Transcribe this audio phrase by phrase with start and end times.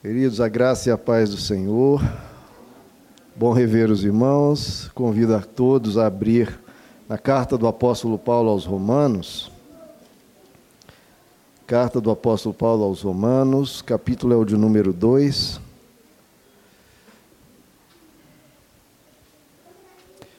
[0.00, 2.00] Queridos, a graça e a paz do Senhor.
[3.34, 4.88] Bom rever os irmãos.
[4.94, 6.56] Convido a todos a abrir
[7.08, 9.50] na carta do apóstolo Paulo aos Romanos.
[11.66, 15.60] Carta do apóstolo Paulo aos Romanos, capítulo é o de número 2.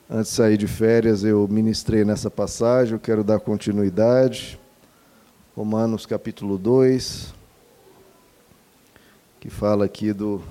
[0.10, 4.58] Antes de sair de férias, eu ministrei nessa passagem, eu quero dar continuidade.
[5.54, 7.34] Romanos capítulo 2,
[9.40, 10.42] que fala aqui do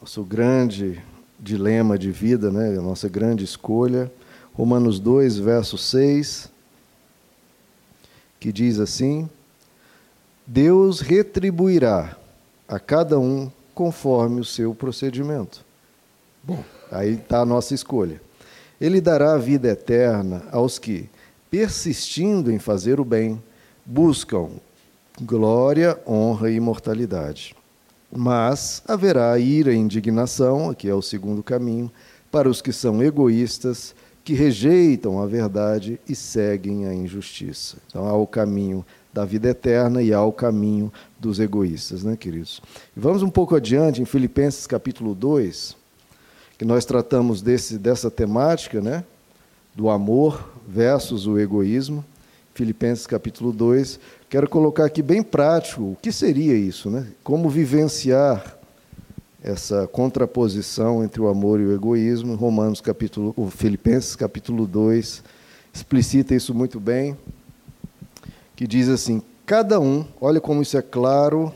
[0.00, 1.02] nosso grande
[1.38, 2.78] dilema de vida, né?
[2.78, 4.10] a nossa grande escolha.
[4.54, 6.50] Romanos 2, verso 6,
[8.40, 9.28] que diz assim:
[10.46, 12.16] Deus retribuirá
[12.66, 15.62] a cada um conforme o seu procedimento.
[16.42, 18.18] Bom, aí está a nossa escolha.
[18.80, 21.10] Ele dará a vida eterna aos que,
[21.50, 23.42] persistindo em fazer o bem,
[23.84, 24.52] buscam
[25.20, 27.54] glória, honra e imortalidade.
[28.10, 31.90] Mas haverá ira e indignação, que é o segundo caminho,
[32.30, 37.76] para os que são egoístas, que rejeitam a verdade e seguem a injustiça.
[37.88, 42.60] Então há o caminho da vida eterna e há o caminho dos egoístas, né, queridos?
[42.94, 45.76] Vamos um pouco adiante em Filipenses capítulo 2,
[46.58, 49.04] que nós tratamos desse, dessa temática, né,
[49.74, 52.04] do amor versus o egoísmo.
[52.52, 57.06] Filipenses capítulo 2, quero colocar aqui bem prático o que seria isso, né?
[57.22, 58.56] Como vivenciar
[59.42, 62.34] essa contraposição entre o amor e o egoísmo.
[62.34, 65.22] Romanos capítulo, Filipenses capítulo 2
[65.72, 67.16] explicita isso muito bem,
[68.56, 71.52] que diz assim: cada um, olha como isso é claro,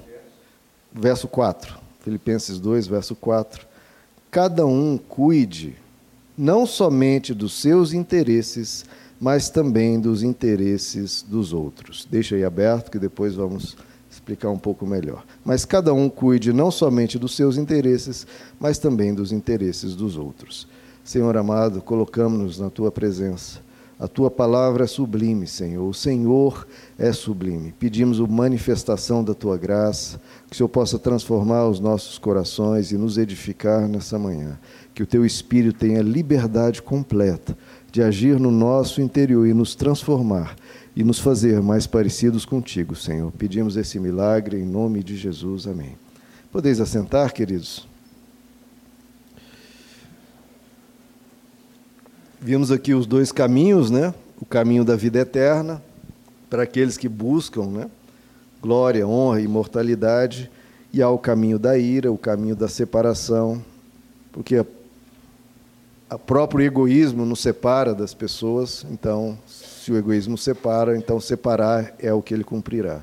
[0.92, 1.78] verso 4.
[2.00, 3.66] Filipenses 2, verso 4.
[4.30, 5.76] Cada um cuide
[6.36, 8.84] não somente dos seus interesses,
[9.20, 12.08] mas também dos interesses dos outros.
[12.10, 13.76] Deixa aí aberto que depois vamos
[14.10, 15.24] explicar um pouco melhor.
[15.44, 18.26] Mas cada um cuide não somente dos seus interesses,
[18.58, 20.66] mas também dos interesses dos outros.
[21.04, 23.60] Senhor amado, colocamos-nos na tua presença.
[23.98, 25.86] A tua palavra é sublime, Senhor.
[25.86, 26.66] O Senhor
[26.98, 27.74] é sublime.
[27.78, 32.96] Pedimos a manifestação da tua graça, que o Senhor possa transformar os nossos corações e
[32.96, 34.58] nos edificar nessa manhã.
[34.94, 37.54] Que o teu espírito tenha liberdade completa
[37.90, 40.56] de agir no nosso interior e nos transformar
[40.94, 43.32] e nos fazer mais parecidos contigo, Senhor.
[43.32, 45.66] Pedimos esse milagre em nome de Jesus.
[45.66, 45.96] Amém.
[46.52, 47.88] Podeis assentar, queridos?
[52.40, 54.14] Vimos aqui os dois caminhos, né?
[54.40, 55.82] O caminho da vida eterna
[56.48, 57.90] para aqueles que buscam, né?
[58.60, 60.50] Glória, honra e imortalidade,
[60.92, 63.64] e há o caminho da ira, o caminho da separação,
[64.32, 64.64] porque
[66.10, 72.12] o próprio egoísmo nos separa das pessoas, então, se o egoísmo separa, então separar é
[72.12, 73.00] o que ele cumprirá.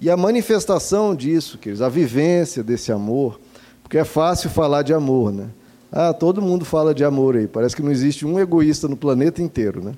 [0.00, 3.40] E a manifestação disso, queridos, a vivência desse amor,
[3.82, 5.48] porque é fácil falar de amor, né?
[5.92, 9.42] Ah, todo mundo fala de amor aí, parece que não existe um egoísta no planeta
[9.42, 9.94] inteiro, né?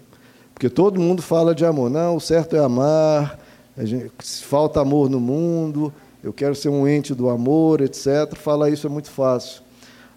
[0.54, 1.90] Porque todo mundo fala de amor.
[1.90, 3.38] Não, o certo é amar,
[3.78, 4.10] gente,
[4.44, 8.34] falta amor no mundo, eu quero ser um ente do amor, etc.
[8.36, 9.62] Falar isso é muito fácil.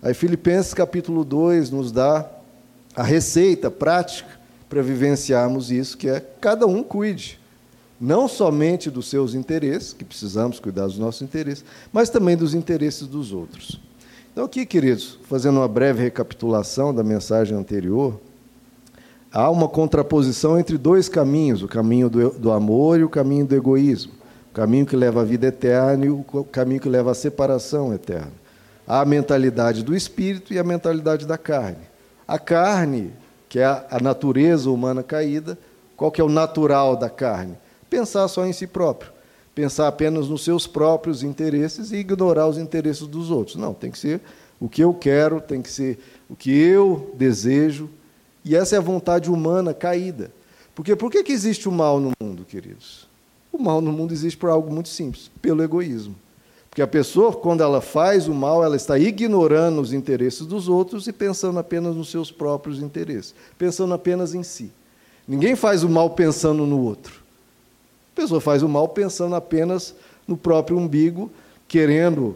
[0.06, 2.30] Aí Filipenses capítulo 2 nos dá
[2.96, 4.30] a receita prática
[4.70, 7.40] para vivenciarmos isso, que é cada um cuide,
[8.00, 13.08] não somente dos seus interesses, que precisamos cuidar dos nossos interesses, mas também dos interesses
[13.08, 13.82] dos outros.
[14.32, 18.22] Então, aqui, queridos, fazendo uma breve recapitulação da mensagem anterior,
[19.32, 23.56] há uma contraposição entre dois caminhos: o caminho do, do amor e o caminho do
[23.56, 24.14] egoísmo.
[24.52, 28.45] O caminho que leva à vida eterna e o caminho que leva à separação eterna
[28.88, 31.84] a mentalidade do espírito e a mentalidade da carne.
[32.28, 33.12] A carne,
[33.50, 35.58] que é a natureza humana caída,
[35.96, 37.58] qual que é o natural da carne?
[37.90, 39.12] Pensar só em si próprio,
[39.54, 43.56] pensar apenas nos seus próprios interesses e ignorar os interesses dos outros.
[43.56, 44.22] Não, tem que ser
[44.60, 47.90] o que eu quero, tem que ser o que eu desejo,
[48.44, 50.32] e essa é a vontade humana caída.
[50.74, 53.08] Porque por que, que existe o mal no mundo, queridos?
[53.52, 56.16] O mal no mundo existe por algo muito simples, pelo egoísmo.
[56.76, 61.08] Porque a pessoa, quando ela faz o mal, ela está ignorando os interesses dos outros
[61.08, 64.74] e pensando apenas nos seus próprios interesses, pensando apenas em si.
[65.26, 67.24] Ninguém faz o mal pensando no outro.
[68.12, 69.96] A pessoa faz o mal pensando apenas
[70.28, 71.32] no próprio umbigo,
[71.66, 72.36] querendo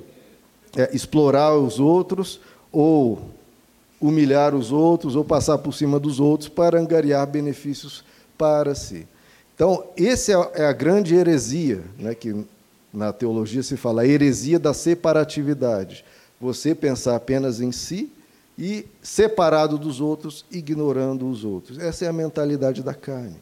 [0.73, 2.39] é, explorar os outros
[2.71, 3.19] ou
[3.99, 8.05] humilhar os outros ou passar por cima dos outros para angariar benefícios
[8.37, 9.05] para si.
[9.53, 12.33] Então, essa é a grande heresia né, que
[12.93, 16.03] na teologia se fala a heresia da separatividade.
[16.39, 18.11] Você pensar apenas em si
[18.57, 21.79] e separado dos outros, ignorando os outros.
[21.79, 23.37] Essa é a mentalidade da carne.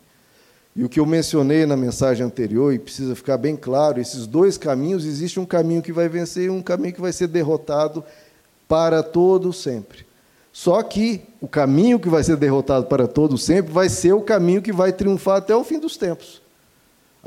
[0.75, 4.59] E o que eu mencionei na mensagem anterior, e precisa ficar bem claro, esses dois
[4.59, 8.03] caminhos, existe um caminho que vai vencer e um caminho que vai ser derrotado
[8.67, 10.05] para todo sempre.
[10.53, 14.61] Só que o caminho que vai ser derrotado para todo sempre vai ser o caminho
[14.61, 16.41] que vai triunfar até o fim dos tempos.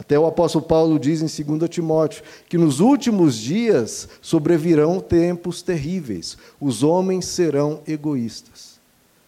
[0.00, 6.38] Até o apóstolo Paulo diz em 2 Timóteo que nos últimos dias sobrevirão tempos terríveis.
[6.58, 8.81] Os homens serão egoístas.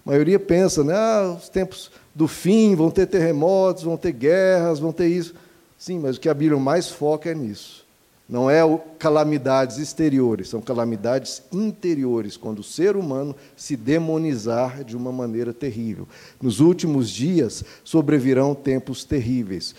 [0.05, 0.95] A maioria pensa, né?
[0.95, 5.35] Ah, os tempos do fim vão ter terremotos, vão ter guerras, vão ter isso.
[5.77, 7.83] Sim, mas o que a Bíblia mais foca é nisso.
[8.27, 8.63] Não é
[8.99, 16.09] calamidades exteriores, são calamidades interiores, quando o ser humano se demonizar de uma maneira terrível.
[16.41, 19.75] Nos últimos dias sobrevirão tempos terríveis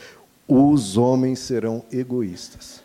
[0.47, 2.81] os homens serão egoístas.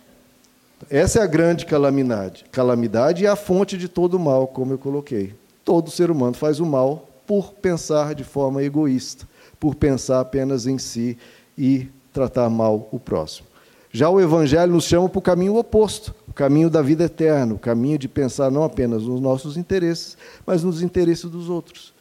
[0.89, 2.45] Essa é a grande calamidade.
[2.53, 5.35] Calamidade é a fonte de todo o mal, como eu coloquei.
[5.65, 9.27] Todo ser humano faz o mal por pensar de forma egoísta,
[9.59, 11.19] por pensar apenas em si
[11.57, 13.49] e tratar mal o próximo.
[13.91, 17.59] Já o Evangelho nos chama para o caminho oposto, o caminho da vida eterna, o
[17.59, 20.17] caminho de pensar não apenas nos nossos interesses,
[20.47, 21.93] mas nos interesses dos outros.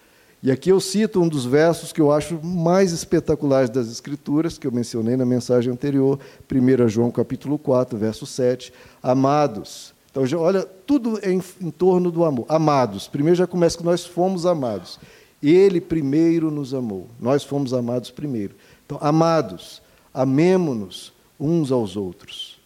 [0.42, 4.68] E aqui eu cito um dos versos que eu acho mais espetaculares das Escrituras, que
[4.68, 6.20] eu mencionei na mensagem anterior,
[6.52, 8.72] 1 João capítulo 4, verso 7.
[9.02, 9.94] Amados.
[10.12, 12.46] Então, já, olha, tudo é em, em torno do amor.
[12.50, 13.08] Amados.
[13.08, 15.00] Primeiro já começa que nós fomos amados.
[15.42, 17.08] Ele primeiro nos amou.
[17.20, 18.56] Nós fomos amados primeiro.
[18.86, 19.82] Então, amados,
[20.14, 22.60] amemo-nos uns aos outros.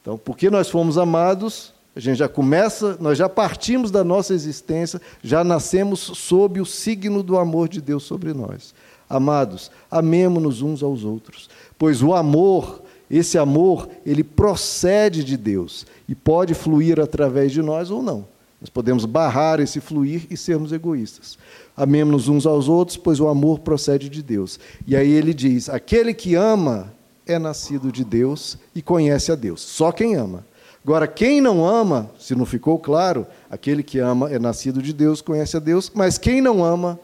[0.00, 5.00] Então, porque nós fomos amados, a gente já começa, nós já partimos da nossa existência,
[5.22, 8.74] já nascemos sob o signo do amor de Deus sobre nós.
[9.08, 16.14] Amados, amemo-nos uns aos outros, pois o amor, esse amor, ele procede de Deus e
[16.14, 18.24] pode fluir através de nós ou não.
[18.60, 21.38] Nós podemos barrar esse fluir e sermos egoístas.
[21.76, 24.60] Amemos-nos uns aos outros, pois o amor procede de Deus.
[24.86, 26.92] E aí ele diz: aquele que ama
[27.26, 29.62] é nascido de Deus e conhece a Deus.
[29.62, 30.44] Só quem ama.
[30.82, 35.20] Agora, quem não ama, se não ficou claro, aquele que ama é nascido de Deus,
[35.20, 36.98] conhece a Deus, mas quem não ama,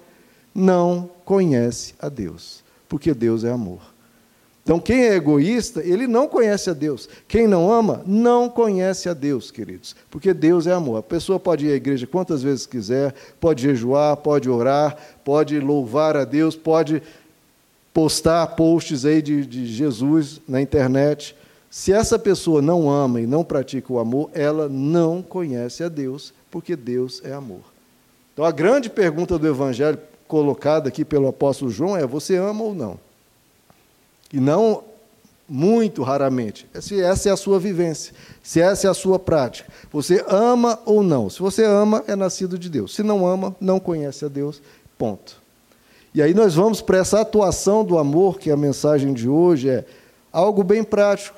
[0.54, 3.80] não conhece a Deus, porque Deus é amor.
[4.66, 7.08] Então, quem é egoísta, ele não conhece a Deus.
[7.28, 10.96] Quem não ama, não conhece a Deus, queridos, porque Deus é amor.
[10.96, 16.16] A pessoa pode ir à igreja quantas vezes quiser, pode jejuar, pode orar, pode louvar
[16.16, 17.00] a Deus, pode
[17.94, 21.36] postar posts aí de, de Jesus na internet,
[21.70, 26.32] se essa pessoa não ama e não pratica o amor, ela não conhece a Deus,
[26.50, 27.60] porque Deus é amor.
[28.32, 29.98] Então a grande pergunta do Evangelho
[30.28, 32.98] colocada aqui pelo apóstolo João é: você ama ou não?
[34.32, 34.84] E não
[35.48, 36.68] muito raramente.
[36.80, 39.70] Se essa é a sua vivência, se essa é a sua prática.
[39.92, 41.30] Você ama ou não?
[41.30, 42.94] Se você ama, é nascido de Deus.
[42.94, 44.60] Se não ama, não conhece a Deus.
[44.98, 45.40] Ponto.
[46.14, 49.84] E aí nós vamos para essa atuação do amor, que a mensagem de hoje é
[50.32, 51.36] algo bem prático.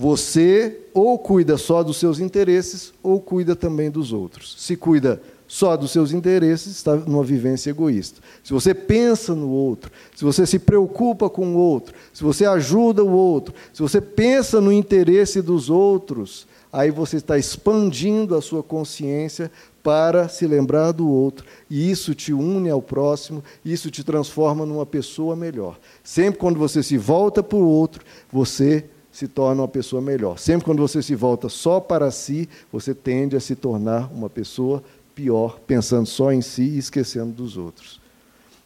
[0.00, 4.56] Você ou cuida só dos seus interesses ou cuida também dos outros.
[4.58, 8.18] Se cuida só dos seus interesses, está numa vivência egoísta.
[8.42, 13.04] Se você pensa no outro, se você se preocupa com o outro, se você ajuda
[13.04, 18.62] o outro, se você pensa no interesse dos outros, aí você está expandindo a sua
[18.62, 19.52] consciência
[19.82, 24.86] para se lembrar do outro, e isso te une ao próximo, isso te transforma numa
[24.86, 25.78] pessoa melhor.
[26.02, 28.02] Sempre quando você se volta para o outro,
[28.32, 30.38] você se torna uma pessoa melhor.
[30.38, 34.82] Sempre quando você se volta só para si, você tende a se tornar uma pessoa
[35.14, 38.00] pior, pensando só em si e esquecendo dos outros.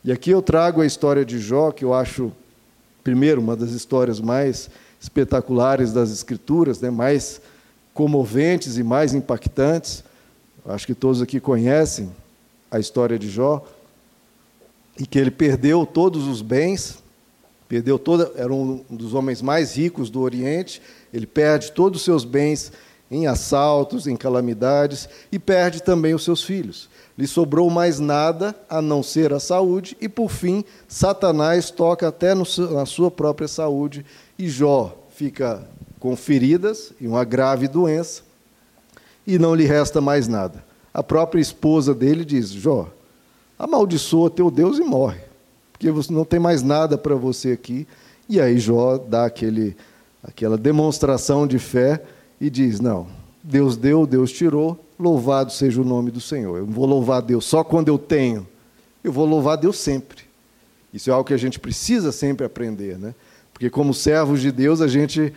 [0.04, 2.30] E aqui eu trago a história de Jó, que eu acho,
[3.02, 4.68] primeiro, uma das histórias mais
[5.00, 7.40] espetaculares das Escrituras, né, mais
[7.94, 10.04] comoventes e mais impactantes.
[10.66, 12.10] Acho que todos aqui conhecem
[12.70, 13.64] a história de Jó,
[14.98, 17.02] e que ele perdeu todos os bens,
[17.68, 22.24] Perdeu toda, era um dos homens mais ricos do Oriente, ele perde todos os seus
[22.24, 22.70] bens
[23.10, 26.88] em assaltos, em calamidades e perde também os seus filhos.
[27.16, 32.34] Lhe sobrou mais nada a não ser a saúde, e por fim, Satanás toca até
[32.34, 34.04] no, na sua própria saúde,
[34.38, 35.66] e Jó fica
[36.00, 38.22] com feridas e uma grave doença,
[39.26, 40.64] e não lhe resta mais nada.
[40.92, 42.88] A própria esposa dele diz: Jó,
[43.58, 45.33] amaldiçoa teu Deus e morre
[45.74, 47.86] porque você não tem mais nada para você aqui.
[48.28, 49.76] E aí Jó dá aquele,
[50.22, 52.00] aquela demonstração de fé
[52.40, 53.08] e diz: Não,
[53.42, 56.56] Deus deu, Deus tirou, louvado seja o nome do Senhor.
[56.56, 58.46] Eu não vou louvar Deus só quando eu tenho,
[59.02, 60.22] eu vou louvar Deus sempre.
[60.92, 63.14] Isso é algo que a gente precisa sempre aprender, né?
[63.52, 65.32] Porque, como servos de Deus, a gente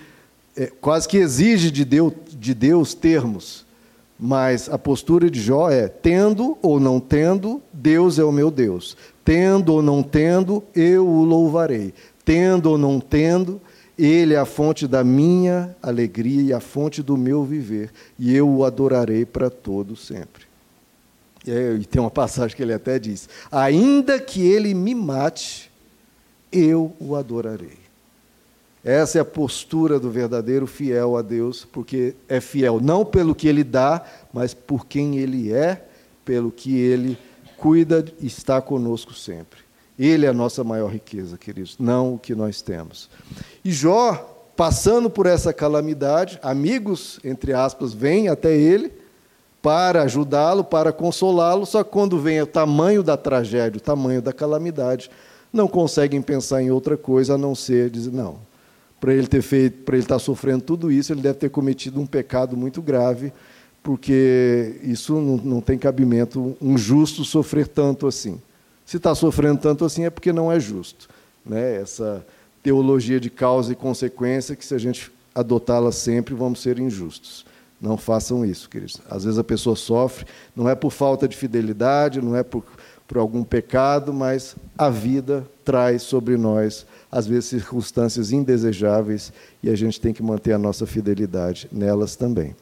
[0.55, 3.65] é, quase que exige de Deus, de Deus termos.
[4.19, 8.97] Mas a postura de Jó é: tendo ou não tendo, Deus é o meu Deus.
[9.23, 11.93] Tendo ou não tendo, eu o louvarei.
[12.23, 13.61] tendo ou não tendo,
[13.97, 18.47] ele é a fonte da minha alegria e a fonte do meu viver, e eu
[18.47, 20.45] o adorarei para todo sempre.
[21.45, 25.71] E tem uma passagem que ele até diz: Ainda que ele me mate,
[26.51, 27.86] eu o adorarei.
[28.87, 33.45] Essa é a postura do verdadeiro fiel a Deus, porque é fiel não pelo que
[33.45, 34.01] ele dá,
[34.31, 35.85] mas por quem ele é,
[36.23, 37.17] pelo que ele
[37.57, 39.59] cuida e está conosco sempre.
[39.99, 43.09] Ele é a nossa maior riqueza, queridos, não o que nós temos.
[43.61, 48.93] E Jó, passando por essa calamidade, amigos, entre aspas, vêm até ele
[49.61, 54.31] para ajudá-lo, para consolá-lo, só que quando vem o tamanho da tragédia, o tamanho da
[54.31, 55.11] calamidade,
[55.51, 58.46] não conseguem pensar em outra coisa a não ser dizer, não,
[58.99, 62.05] para ele ter feito, para ele estar sofrendo tudo isso, ele deve ter cometido um
[62.05, 63.31] pecado muito grave,
[63.83, 68.41] porque isso não, não tem cabimento um justo sofrer tanto assim.
[68.85, 71.07] Se está sofrendo tanto assim é porque não é justo.
[71.45, 71.75] Né?
[71.75, 72.25] Essa
[72.63, 77.45] teologia de causa e consequência, que se a gente adotá-la sempre, vamos ser injustos.
[77.79, 78.99] Não façam isso, queridos.
[79.09, 80.25] Às vezes a pessoa sofre,
[80.55, 82.63] não é por falta de fidelidade, não é por,
[83.07, 89.31] por algum pecado, mas a vida traz sobre nós, às vezes, circunstâncias indesejáveis
[89.63, 92.55] e a gente tem que manter a nossa fidelidade nelas também.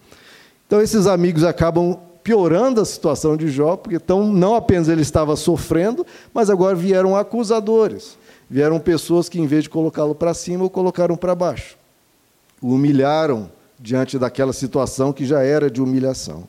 [0.68, 5.36] Então, esses amigos acabam piorando a situação de Jó, porque então não apenas ele estava
[5.36, 8.18] sofrendo, mas agora vieram acusadores.
[8.50, 11.78] Vieram pessoas que, em vez de colocá-lo para cima, o colocaram para baixo.
[12.62, 16.48] O humilharam diante daquela situação que já era de humilhação.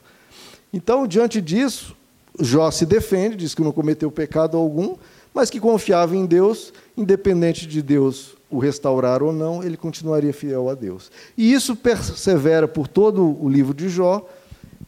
[0.72, 1.96] Então, diante disso,
[2.40, 4.96] Jó se defende, diz que não cometeu pecado algum,
[5.32, 10.68] mas que confiava em Deus, independente de Deus o restaurar ou não, ele continuaria fiel
[10.68, 11.10] a Deus.
[11.36, 14.26] E isso persevera por todo o livro de Jó,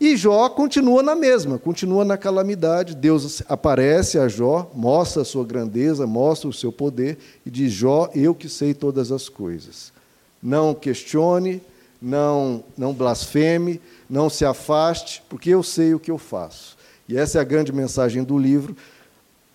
[0.00, 2.94] e Jó continua na mesma, continua na calamidade.
[2.94, 8.08] Deus aparece a Jó, mostra a sua grandeza, mostra o seu poder e diz: Jó,
[8.14, 9.92] eu que sei todas as coisas.
[10.40, 11.60] Não questione,
[12.00, 16.77] não, não blasfeme, não se afaste, porque eu sei o que eu faço.
[17.08, 18.76] E essa é a grande mensagem do livro.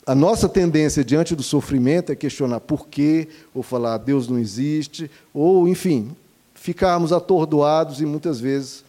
[0.05, 5.09] A nossa tendência diante do sofrimento é questionar por quê, ou falar Deus não existe,
[5.33, 6.13] ou, enfim,
[6.55, 8.83] ficarmos atordoados e muitas vezes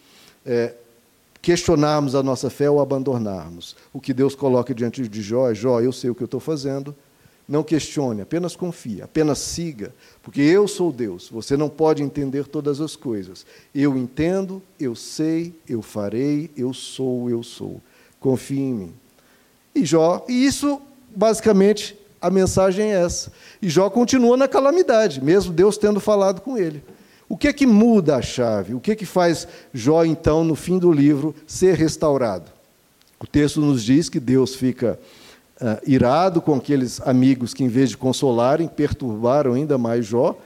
[0.45, 0.73] é,
[1.41, 3.75] questionarmos a nossa fé ou abandonarmos.
[3.93, 6.39] O que Deus coloca diante de Jó é: Jó, eu sei o que eu estou
[6.39, 6.95] fazendo.
[7.47, 9.93] Não questione, apenas confie, apenas siga,
[10.23, 11.29] porque eu sou Deus.
[11.29, 13.45] Você não pode entender todas as coisas.
[13.73, 17.79] Eu entendo, eu sei, eu farei, eu sou, eu sou.
[18.19, 18.93] Confie em mim.
[19.73, 20.81] E Jó, e isso
[21.15, 23.31] basicamente a mensagem é essa.
[23.61, 26.83] E Jó continua na calamidade, mesmo Deus tendo falado com ele.
[27.27, 28.73] O que é que muda a chave?
[28.73, 32.51] O que é que faz Jó, então, no fim do livro, ser restaurado?
[33.19, 34.99] O texto nos diz que Deus fica
[35.59, 40.37] uh, irado com aqueles amigos que, em vez de consolarem, perturbaram ainda mais Jó,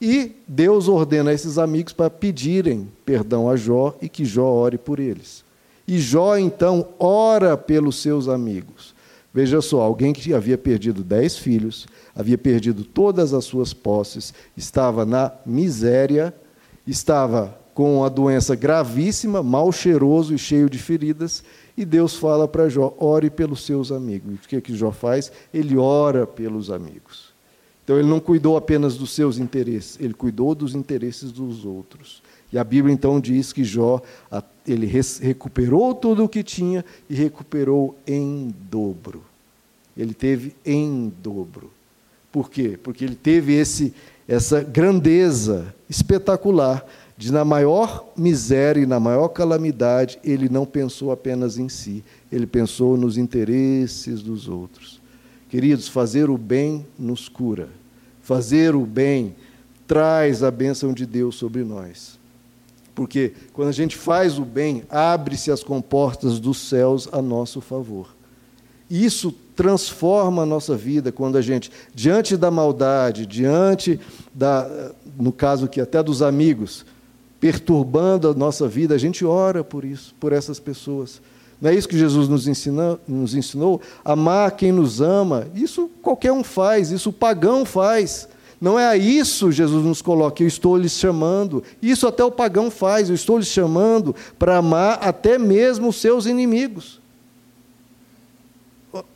[0.00, 4.78] e Deus ordena a esses amigos para pedirem perdão a Jó e que Jó ore
[4.78, 5.44] por eles.
[5.90, 8.94] E Jó, então, ora pelos seus amigos.
[9.34, 15.04] Veja só, alguém que havia perdido dez filhos, havia perdido todas as suas posses, estava
[15.04, 16.32] na miséria,
[16.86, 21.42] estava com a doença gravíssima, mal cheiroso e cheio de feridas,
[21.76, 24.30] e Deus fala para Jó: ore pelos seus amigos.
[24.30, 25.32] E o que, é que Jó faz?
[25.52, 27.30] Ele ora pelos amigos.
[27.82, 32.22] Então ele não cuidou apenas dos seus interesses, ele cuidou dos interesses dos outros.
[32.52, 34.00] E a Bíblia então diz que Jó,
[34.70, 39.22] ele recuperou tudo o que tinha e recuperou em dobro.
[39.96, 41.70] Ele teve em dobro.
[42.30, 42.78] Por quê?
[42.82, 43.92] Porque ele teve esse,
[44.28, 46.86] essa grandeza espetacular
[47.16, 52.46] de, na maior miséria e na maior calamidade, ele não pensou apenas em si, ele
[52.46, 55.00] pensou nos interesses dos outros.
[55.48, 57.68] Queridos, fazer o bem nos cura.
[58.22, 59.34] Fazer o bem
[59.86, 62.19] traz a bênção de Deus sobre nós.
[63.00, 68.14] Porque quando a gente faz o bem, abre-se as comportas dos céus a nosso favor.
[68.90, 73.98] Isso transforma a nossa vida quando a gente, diante da maldade, diante
[74.34, 76.84] da, no caso aqui até dos amigos,
[77.40, 81.22] perturbando a nossa vida, a gente ora por isso, por essas pessoas.
[81.58, 83.80] Não é isso que Jesus nos, ensina, nos ensinou?
[84.04, 85.46] Amar quem nos ama.
[85.54, 88.28] Isso qualquer um faz, isso o pagão faz.
[88.60, 91.62] Não é a isso Jesus nos coloca, eu estou lhes chamando.
[91.80, 96.26] Isso até o pagão faz, eu estou lhes chamando para amar até mesmo os seus
[96.26, 97.00] inimigos.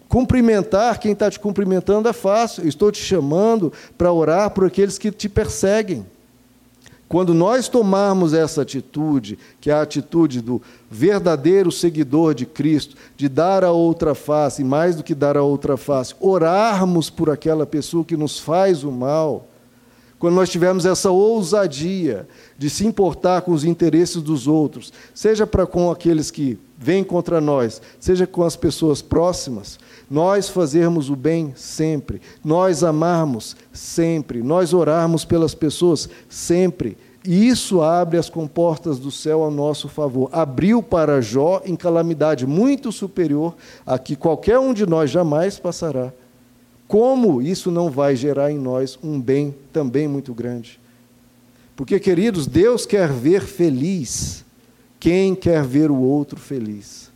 [0.08, 2.62] Cumprimentar quem está te cumprimentando é fácil.
[2.62, 6.06] Eu estou te chamando para orar por aqueles que te perseguem.
[7.08, 13.28] Quando nós tomarmos essa atitude, que é a atitude do verdadeiro seguidor de Cristo, de
[13.28, 18.04] dar a outra face, mais do que dar a outra face, orarmos por aquela pessoa
[18.04, 19.48] que nos faz o mal,
[20.18, 25.66] quando nós tivermos essa ousadia de se importar com os interesses dos outros, seja para
[25.66, 29.78] com aqueles que vêm contra nós, seja com as pessoas próximas,
[30.10, 36.96] nós fazermos o bem sempre, nós amarmos sempre, nós orarmos pelas pessoas sempre.
[37.26, 40.28] E isso abre as comportas do céu a nosso favor.
[40.30, 46.12] Abriu para Jó em calamidade muito superior a que qualquer um de nós jamais passará.
[46.86, 50.78] Como isso não vai gerar em nós um bem também muito grande?
[51.74, 54.44] Porque, queridos, Deus quer ver feliz
[55.04, 57.10] quem quer ver o outro feliz.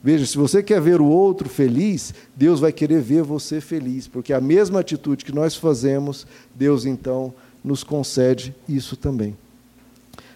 [0.00, 4.32] Veja, se você quer ver o outro feliz, Deus vai querer ver você feliz, porque
[4.32, 9.36] a mesma atitude que nós fazemos, Deus então nos concede isso também.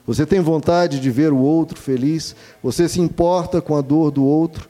[0.05, 2.35] Você tem vontade de ver o outro feliz?
[2.61, 4.69] Você se importa com a dor do outro?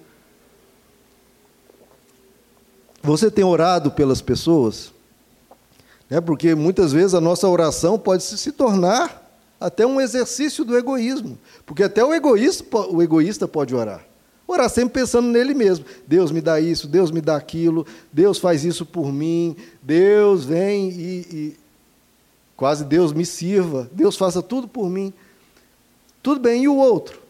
[3.03, 4.93] Você tem orado pelas pessoas?
[6.11, 9.20] É porque muitas vezes a nossa oração pode se tornar
[9.61, 14.07] até um exercício do egoísmo, porque até o egoísta, o egoísta pode orar.
[14.49, 15.85] Orar sempre pensando nele mesmo.
[16.07, 20.91] Deus me dá isso, Deus me dá aquilo, Deus faz isso por mim, Deus vem
[20.91, 21.57] e, e
[22.57, 25.13] quase Deus me sirva, Deus faça tudo por mim.
[26.23, 27.21] Tudo bem, e o outro?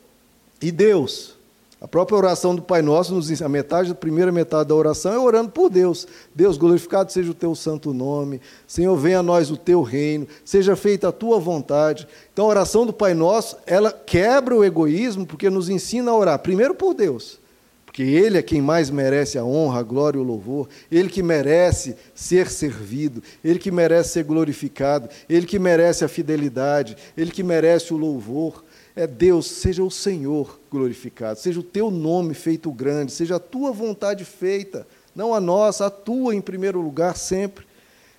[0.62, 1.36] E Deus?
[1.80, 5.18] A própria oração do Pai Nosso, nos a metade, a primeira metade da oração é
[5.18, 6.06] orando por Deus.
[6.34, 8.38] Deus, glorificado seja o teu santo nome.
[8.66, 10.26] Senhor, venha a nós o teu reino.
[10.44, 12.06] Seja feita a tua vontade.
[12.30, 16.38] Então, a oração do Pai Nosso, ela quebra o egoísmo, porque nos ensina a orar,
[16.40, 17.40] primeiro por Deus.
[17.86, 20.68] Porque Ele é quem mais merece a honra, a glória e o louvor.
[20.92, 23.22] Ele que merece ser servido.
[23.42, 25.08] Ele que merece ser glorificado.
[25.28, 26.96] Ele que merece a fidelidade.
[27.16, 28.62] Ele que merece o louvor
[29.00, 33.72] é Deus, seja o Senhor glorificado, seja o teu nome feito grande, seja a tua
[33.72, 37.64] vontade feita, não a nossa, a tua em primeiro lugar sempre.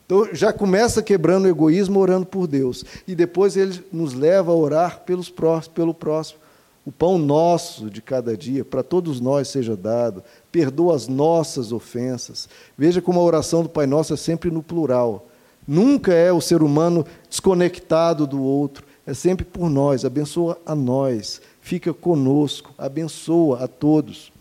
[0.05, 2.83] Então já começa quebrando o egoísmo orando por Deus.
[3.07, 6.39] E depois ele nos leva a orar pelos próximos, pelo próximo.
[6.83, 10.23] O pão nosso de cada dia, para todos nós seja dado.
[10.51, 12.49] Perdoa as nossas ofensas.
[12.75, 15.29] Veja como a oração do Pai Nosso é sempre no plural.
[15.67, 21.41] Nunca é o ser humano desconectado do outro é sempre por nós, abençoa a nós,
[21.61, 24.31] fica conosco, abençoa a todos.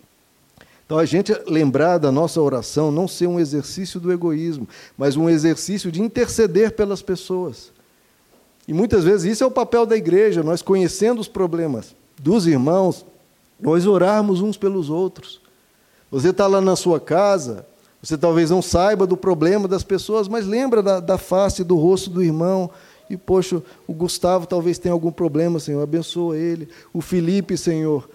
[0.85, 4.69] Então, a gente lembrar da nossa oração não ser um exercício do egoísmo,
[4.99, 7.71] mas um exercício de interceder pelas pessoas.
[8.67, 13.07] E muitas vezes isso é o papel da igreja, nós conhecendo os problemas dos irmãos,
[13.61, 15.41] nós orarmos uns pelos outros.
[16.11, 17.67] Você está lá na sua casa,
[18.03, 22.11] você talvez não saiba do problema das pessoas, mas lembra da, da face, do rosto
[22.11, 22.71] do irmão,
[23.11, 26.69] e, poxa, o Gustavo talvez tenha algum problema, Senhor, abençoa ele.
[26.93, 28.09] O Felipe, Senhor,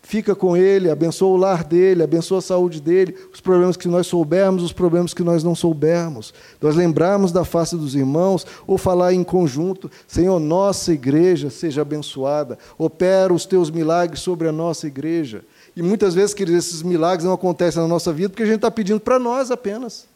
[0.00, 4.06] fica com ele, abençoa o lar dele, abençoa a saúde dele, os problemas que nós
[4.06, 6.32] soubermos, os problemas que nós não soubermos.
[6.60, 12.56] Nós lembrarmos da face dos irmãos ou falar em conjunto: Senhor, nossa igreja seja abençoada,
[12.78, 15.42] opera os teus milagres sobre a nossa igreja.
[15.74, 18.70] E muitas vezes, queridos, esses milagres não acontecem na nossa vida porque a gente está
[18.70, 20.06] pedindo para nós apenas.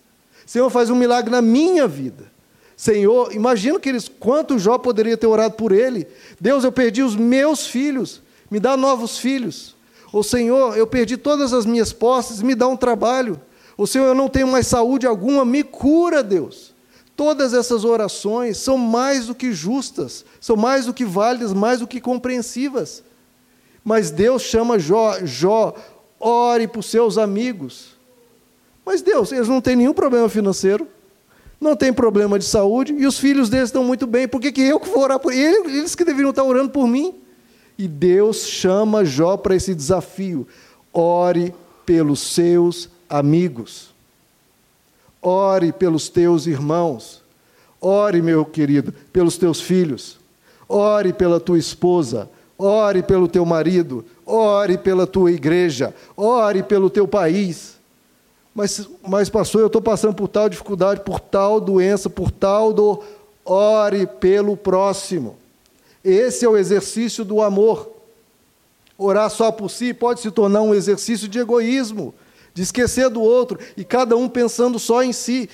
[0.46, 2.33] Senhor, faz um milagre na minha vida.
[2.76, 6.06] Senhor, imagina que eles, quanto Jó poderia ter orado por ele.
[6.40, 9.76] Deus, eu perdi os meus filhos, me dá novos filhos.
[10.12, 13.40] O Senhor, eu perdi todas as minhas posses, me dá um trabalho.
[13.76, 16.74] O Senhor, eu não tenho mais saúde alguma, me cura, Deus.
[17.16, 21.86] Todas essas orações são mais do que justas, são mais do que válidas, mais do
[21.86, 23.04] que compreensivas.
[23.84, 25.74] Mas Deus chama Jó, Jó,
[26.18, 27.94] ore os seus amigos.
[28.84, 30.88] Mas Deus, eles não têm nenhum problema financeiro,
[31.64, 34.28] não tem problema de saúde e os filhos deles estão muito bem.
[34.28, 35.74] Por que, que eu que vou orar por eles?
[35.74, 37.14] Eles que deveriam estar orando por mim.
[37.76, 40.46] E Deus chama Jó para esse desafio.
[40.92, 41.52] Ore
[41.84, 43.92] pelos seus amigos.
[45.20, 47.22] Ore pelos teus irmãos.
[47.80, 50.18] Ore, meu querido, pelos teus filhos.
[50.68, 52.30] Ore pela tua esposa.
[52.56, 54.04] Ore pelo teu marido.
[54.24, 55.94] Ore pela tua igreja.
[56.16, 57.73] Ore pelo teu país.
[58.54, 63.02] Mas, mas pastor, eu estou passando por tal dificuldade, por tal doença, por tal do.
[63.44, 65.36] Ore pelo próximo.
[66.02, 67.90] Esse é o exercício do amor.
[68.96, 72.14] Orar só por si pode se tornar um exercício de egoísmo
[72.54, 75.50] de esquecer do outro, e cada um pensando só em si,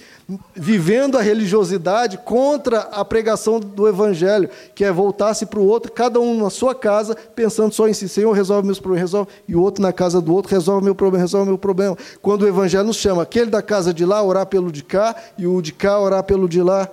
[0.54, 6.20] vivendo a religiosidade contra a pregação do Evangelho, que é voltar-se para o outro, cada
[6.20, 8.06] um na sua casa, pensando só em si.
[8.06, 11.22] Senhor, resolve meus problemas, resolve, e o outro na casa do outro, resolve meu problema,
[11.22, 11.96] resolve meu problema.
[12.20, 15.46] Quando o Evangelho nos chama, aquele da casa de lá orar pelo de cá, e
[15.46, 16.86] o de cá orar pelo de lá.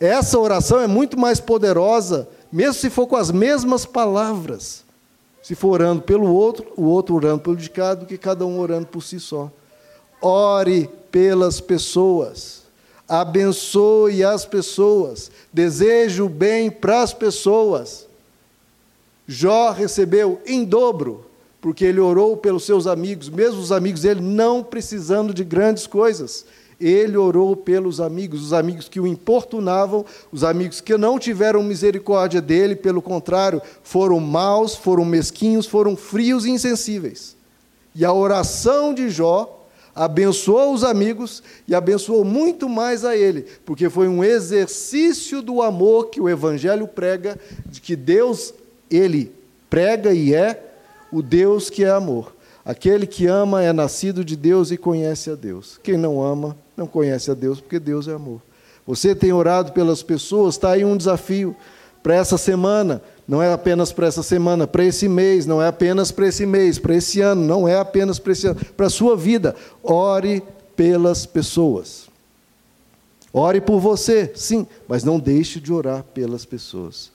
[0.00, 4.82] Essa oração é muito mais poderosa, mesmo se for com as mesmas palavras
[5.42, 8.60] se for orando pelo outro, o outro orando pelo de cada, do que cada um
[8.60, 9.50] orando por si só.
[10.20, 12.62] Ore pelas pessoas.
[13.08, 18.06] abençoe as pessoas, deseje o bem para as pessoas.
[19.26, 21.26] Jó recebeu em dobro,
[21.60, 26.46] porque ele orou pelos seus amigos, mesmo os amigos dele não precisando de grandes coisas.
[26.84, 32.40] Ele orou pelos amigos, os amigos que o importunavam, os amigos que não tiveram misericórdia
[32.40, 37.36] dele, pelo contrário, foram maus, foram mesquinhos, foram frios e insensíveis.
[37.94, 39.60] E a oração de Jó
[39.94, 46.06] abençoou os amigos e abençoou muito mais a ele, porque foi um exercício do amor
[46.06, 48.54] que o evangelho prega, de que Deus,
[48.90, 49.32] ele
[49.68, 50.74] prega e é
[51.12, 52.34] o Deus que é amor.
[52.64, 55.78] Aquele que ama é nascido de Deus e conhece a Deus.
[55.82, 58.40] Quem não ama, não conhece a Deus, porque Deus é amor.
[58.86, 61.54] Você tem orado pelas pessoas, está aí um desafio
[62.02, 66.10] para essa semana não é apenas para essa semana, para esse mês, não é apenas
[66.10, 69.16] para esse mês, para esse ano, não é apenas para esse ano, para a sua
[69.16, 69.54] vida.
[69.82, 70.42] Ore
[70.74, 72.08] pelas pessoas.
[73.32, 77.10] Ore por você, sim, mas não deixe de orar pelas pessoas.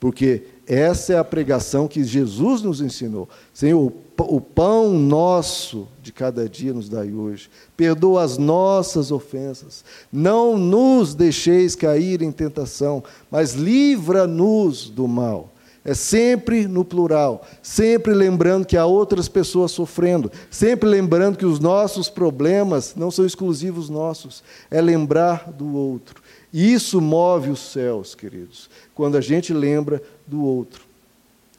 [0.00, 3.28] Porque essa é a pregação que Jesus nos ensinou.
[3.52, 7.50] Senhor, o pão nosso de cada dia nos dai hoje.
[7.76, 9.84] Perdoa as nossas ofensas.
[10.12, 15.52] Não nos deixeis cair em tentação, mas livra-nos do mal.
[15.84, 21.60] É sempre no plural, sempre lembrando que há outras pessoas sofrendo, sempre lembrando que os
[21.60, 26.20] nossos problemas não são exclusivos nossos, é lembrar do outro.
[26.52, 30.88] Isso move os céus, queridos, quando a gente lembra do outro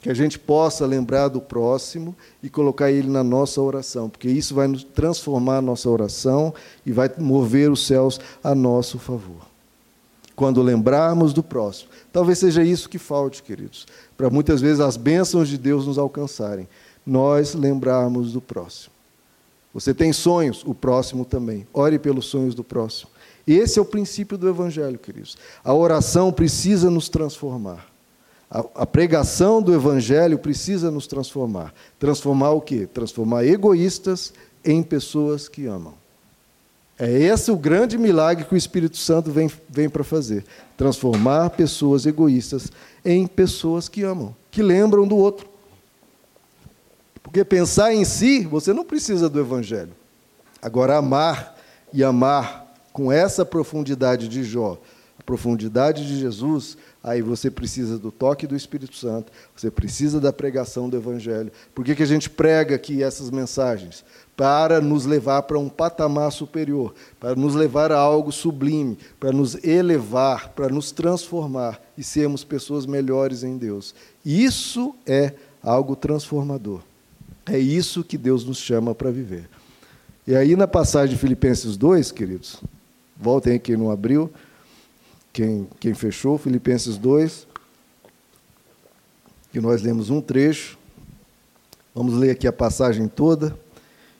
[0.01, 4.55] que a gente possa lembrar do próximo e colocar ele na nossa oração, porque isso
[4.55, 6.53] vai transformar a nossa oração
[6.85, 9.47] e vai mover os céus a nosso favor.
[10.35, 15.49] Quando lembrarmos do próximo, talvez seja isso que falte, queridos, para muitas vezes as bênçãos
[15.49, 16.67] de Deus nos alcançarem,
[17.05, 18.93] nós lembrarmos do próximo.
[19.73, 21.67] Você tem sonhos, o próximo também.
[21.73, 23.11] Ore pelos sonhos do próximo.
[23.53, 25.37] Esse é o princípio do Evangelho, queridos.
[25.63, 27.87] A oração precisa nos transformar.
[28.49, 31.73] A, pregação do Evangelho precisa nos transformar.
[31.99, 32.87] Transformar o quê?
[32.91, 34.33] Transformar egoístas
[34.65, 35.93] em pessoas que amam.
[36.97, 40.43] É esse o grande milagre que o Espírito Santo vem, vem para fazer.
[40.75, 42.71] Transformar pessoas egoístas
[43.05, 45.47] em pessoas que amam, que lembram do outro.
[47.21, 49.93] Porque pensar em si, você não precisa do Evangelho.
[50.59, 51.55] Agora, amar
[51.93, 54.79] e amar com essa profundidade de Jó,
[55.19, 60.31] a profundidade de Jesus, aí você precisa do toque do Espírito Santo, você precisa da
[60.31, 61.51] pregação do Evangelho.
[61.75, 64.05] Por que, que a gente prega aqui essas mensagens?
[64.37, 69.61] Para nos levar para um patamar superior, para nos levar a algo sublime, para nos
[69.63, 73.93] elevar, para nos transformar e sermos pessoas melhores em Deus.
[74.25, 76.81] Isso é algo transformador.
[77.45, 79.49] É isso que Deus nos chama para viver.
[80.25, 82.61] E aí, na passagem de Filipenses 2, queridos,
[83.19, 84.31] voltem aqui no abril
[85.31, 87.47] quem, quem fechou, Filipenses 2,
[89.51, 90.77] que nós lemos um trecho.
[91.93, 93.57] Vamos ler aqui a passagem toda.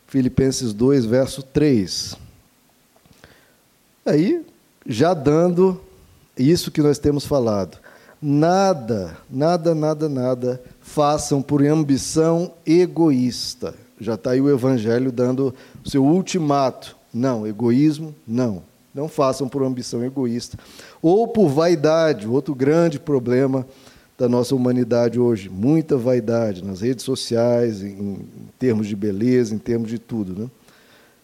[0.07, 2.15] Filipenses 2, verso 3.
[4.05, 4.45] Aí,
[4.85, 5.79] já dando
[6.38, 7.77] isso que nós temos falado.
[8.21, 13.75] Nada, nada, nada, nada façam por ambição egoísta.
[13.99, 16.95] Já está aí o Evangelho dando o seu ultimato.
[17.13, 18.68] Não, egoísmo, não.
[18.93, 20.58] Não façam por ambição egoísta
[21.02, 23.65] ou por vaidade, outro grande problema
[24.17, 28.19] da nossa humanidade hoje, muita vaidade nas redes sociais, em,
[28.58, 30.49] termos de beleza, em termos de tudo, né?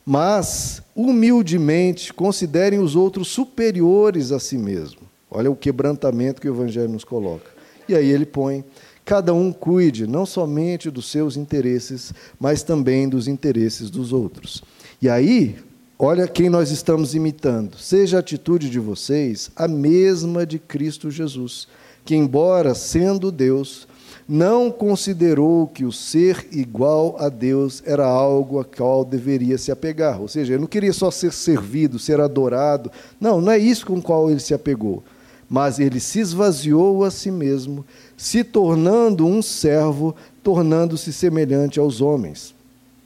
[0.05, 5.01] Mas humildemente considerem os outros superiores a si mesmo.
[5.29, 7.49] Olha o quebrantamento que o evangelho nos coloca.
[7.89, 8.63] E aí ele põe
[9.05, 14.63] cada um cuide não somente dos seus interesses, mas também dos interesses dos outros.
[15.01, 15.57] E aí,
[15.97, 17.77] Olha quem nós estamos imitando.
[17.77, 21.69] Seja a atitude de vocês a mesma de Cristo Jesus,
[22.03, 23.87] que, embora sendo Deus,
[24.27, 30.19] não considerou que o ser igual a Deus era algo a qual deveria se apegar.
[30.19, 32.91] Ou seja, ele não queria só ser servido, ser adorado.
[33.17, 35.01] Não, não é isso com o qual ele se apegou.
[35.47, 37.85] Mas ele se esvaziou a si mesmo,
[38.17, 42.54] se tornando um servo, tornando-se semelhante aos homens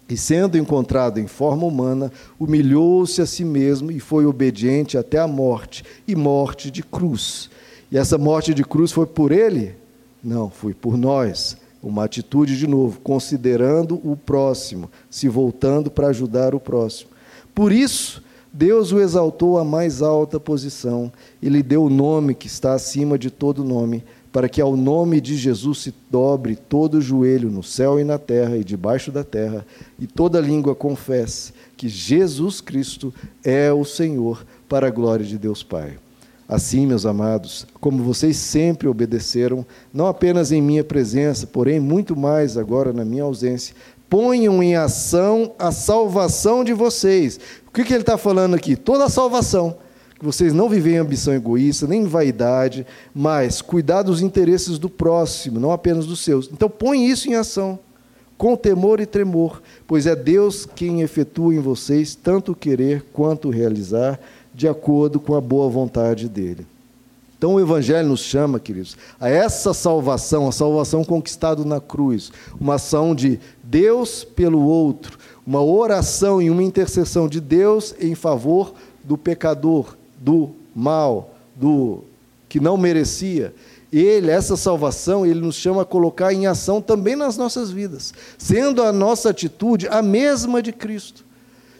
[0.10, 5.28] e sendo encontrado em forma humana, humilhou-se a si mesmo e foi obediente até a
[5.28, 7.50] morte, e morte de cruz.
[7.92, 9.76] E essa morte de cruz foi por ele?
[10.24, 11.58] Não, foi por nós.
[11.82, 17.12] Uma atitude de novo, considerando o próximo, se voltando para ajudar o próximo.
[17.54, 22.48] Por isso, Deus o exaltou à mais alta posição e lhe deu o nome que
[22.48, 27.50] está acima de todo nome para que ao nome de Jesus se dobre todo joelho
[27.50, 29.66] no céu e na terra e debaixo da terra,
[29.98, 33.14] e toda língua confesse que Jesus Cristo
[33.44, 35.98] é o Senhor, para a glória de Deus Pai.
[36.48, 42.58] Assim, meus amados, como vocês sempre obedeceram, não apenas em minha presença, porém muito mais
[42.58, 43.76] agora na minha ausência,
[44.10, 47.40] ponham em ação a salvação de vocês.
[47.68, 48.76] O que, que ele está falando aqui?
[48.76, 49.78] Toda a salvação.
[50.20, 54.90] Que vocês não vivem em ambição egoísta, nem em vaidade, mas cuidar dos interesses do
[54.90, 56.50] próximo, não apenas dos seus.
[56.52, 57.80] Então, põe isso em ação,
[58.38, 64.20] com temor e tremor, pois é Deus quem efetua em vocês tanto querer quanto realizar
[64.54, 66.68] de acordo com a boa vontade dele.
[67.40, 72.76] Então o Evangelho nos chama, queridos, a essa salvação, a salvação conquistada na cruz, uma
[72.76, 78.74] ação de Deus pelo outro, uma oração e uma intercessão de Deus em favor
[79.06, 82.04] do pecador, do mal, do
[82.48, 83.54] que não merecia.
[83.92, 88.84] Ele, essa salvação, ele nos chama a colocar em ação também nas nossas vidas, sendo
[88.84, 91.26] a nossa atitude a mesma de Cristo.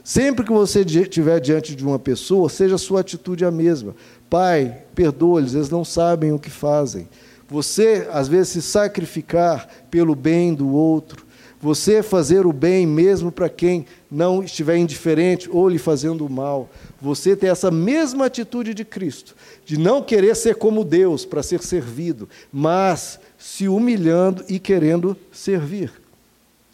[0.04, 3.96] Sempre que você estiver diante de uma pessoa, seja a sua atitude a mesma.
[4.28, 7.08] Pai, perdoa-lhes, eles não sabem o que fazem.
[7.48, 11.28] Você, às vezes, se sacrificar pelo bem do outro.
[11.62, 16.70] Você fazer o bem mesmo para quem não estiver indiferente ou lhe fazendo mal.
[17.02, 21.62] Você ter essa mesma atitude de Cristo, de não querer ser como Deus para ser
[21.62, 25.92] servido, mas se humilhando e querendo servir.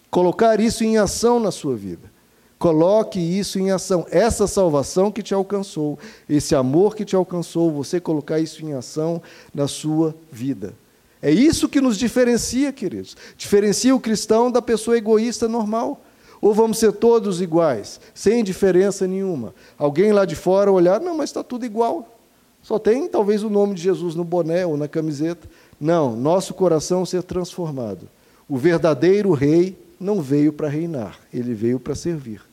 [0.10, 2.16] Colocar isso em ação na sua vida.
[2.58, 4.08] Coloque isso em ação.
[4.10, 9.22] Essa salvação que te alcançou, esse amor que te alcançou, você colocar isso em ação
[9.54, 10.74] na sua vida.
[11.22, 13.18] É isso que nos diferencia, queridos.
[13.36, 16.05] Diferencia o cristão da pessoa egoísta normal.
[16.46, 19.52] Ou vamos ser todos iguais, sem diferença nenhuma.
[19.80, 22.20] Alguém lá de fora olhar, não, mas está tudo igual.
[22.62, 25.50] Só tem talvez o nome de Jesus no boné ou na camiseta.
[25.82, 28.08] Não, nosso coração ser transformado.
[28.48, 32.44] O verdadeiro rei não veio para reinar, ele veio para servir.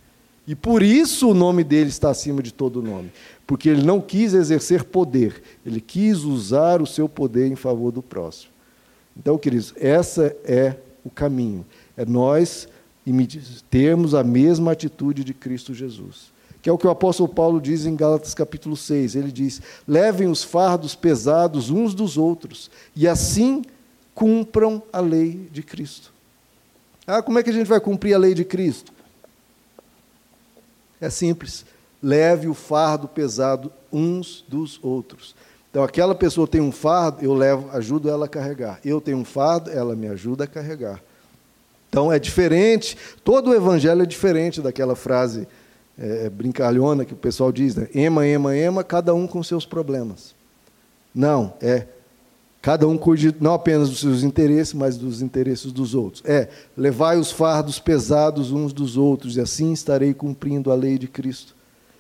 [0.49, 3.13] E por isso o nome dele está acima de todo nome,
[3.47, 8.01] porque ele não quis exercer poder, ele quis usar o seu poder em favor do
[8.01, 8.53] próximo.
[9.15, 11.67] Então, queridos, essa é o caminho.
[11.95, 12.67] É nós
[13.71, 16.33] termos a mesma atitude de Cristo Jesus.
[16.61, 19.17] Que é o que o apóstolo Paulo diz em Gálatas capítulo 6.
[19.17, 23.63] Ele diz: levem os fardos pesados uns dos outros, e assim
[24.15, 26.13] cumpram a lei de Cristo.
[27.07, 28.93] Ah, como é que a gente vai cumprir a lei de Cristo?
[31.01, 31.65] É simples.
[32.01, 35.35] Leve o fardo pesado uns dos outros.
[35.71, 38.79] Então, aquela pessoa tem um fardo, eu levo, ajudo ela a carregar.
[38.85, 41.03] Eu tenho um fardo, ela me ajuda a carregar.
[41.93, 42.97] Então, é diferente.
[43.23, 45.47] Todo o evangelho é diferente daquela frase
[45.99, 47.87] é, brincalhona que o pessoal diz, né?
[47.95, 50.35] ema, ema, ema, cada um com seus problemas.
[51.15, 51.87] Não, é
[52.63, 56.23] Cada um cuide não apenas dos seus interesses, mas dos interesses dos outros.
[56.25, 61.09] É, levai os fardos pesados uns dos outros, e assim estarei cumprindo a lei de
[61.09, 61.57] Cristo.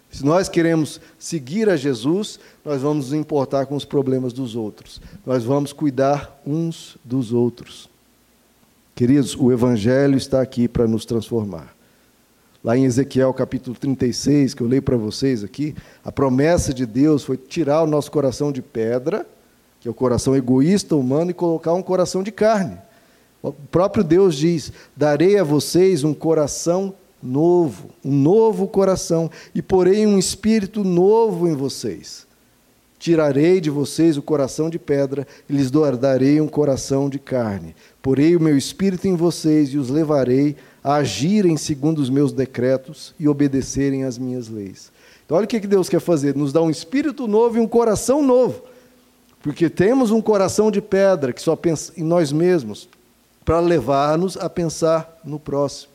[0.09, 5.01] Se nós queremos seguir a Jesus, nós vamos nos importar com os problemas dos outros.
[5.27, 7.91] Nós vamos cuidar uns dos outros.
[8.95, 11.75] Queridos, o Evangelho está aqui para nos transformar.
[12.63, 15.75] Lá em Ezequiel capítulo 36, que eu leio para vocês aqui,
[16.05, 19.27] a promessa de Deus foi tirar o nosso coração de pedra
[19.83, 22.79] que é o coração egoísta humano, e colocar um coração de carne.
[23.43, 30.07] O próprio Deus diz: Darei a vocês um coração novo, um novo coração, e porei
[30.07, 32.29] um espírito novo em vocês.
[33.03, 37.75] Tirarei de vocês o coração de pedra e lhes darei um coração de carne.
[38.01, 43.12] Porei o meu espírito em vocês e os levarei a agirem segundo os meus decretos
[43.19, 44.93] e obedecerem às minhas leis.
[45.27, 48.23] Então, olha o que Deus quer fazer: nos dá um espírito novo e um coração
[48.23, 48.62] novo.
[49.43, 52.88] Porque temos um coração de pedra que só pensa em nós mesmos,
[53.45, 55.91] para levar-nos a pensar no próximo.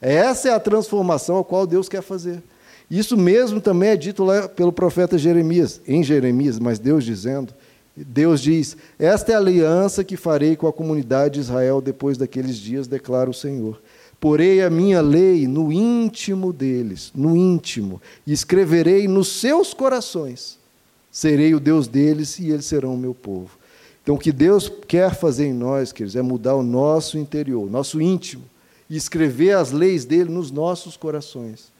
[0.00, 2.42] Essa é a transformação a qual Deus quer fazer.
[2.90, 7.52] Isso mesmo também é dito lá pelo profeta Jeremias, em Jeremias, mas Deus dizendo,
[7.96, 12.56] Deus diz: Esta é a aliança que farei com a comunidade de Israel depois daqueles
[12.56, 13.80] dias, declara o Senhor.
[14.20, 20.58] Porei a minha lei no íntimo deles, no íntimo, e escreverei nos seus corações
[21.18, 23.58] serei o Deus deles e eles serão o meu povo.
[24.02, 28.00] Então, o que Deus quer fazer em nós, queridos, é mudar o nosso interior, nosso
[28.00, 28.44] íntimo,
[28.88, 31.72] e escrever as leis dele nos nossos corações.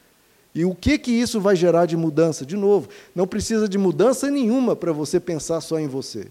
[0.53, 2.45] E o que que isso vai gerar de mudança?
[2.45, 6.27] De novo, não precisa de mudança nenhuma para você pensar só em você.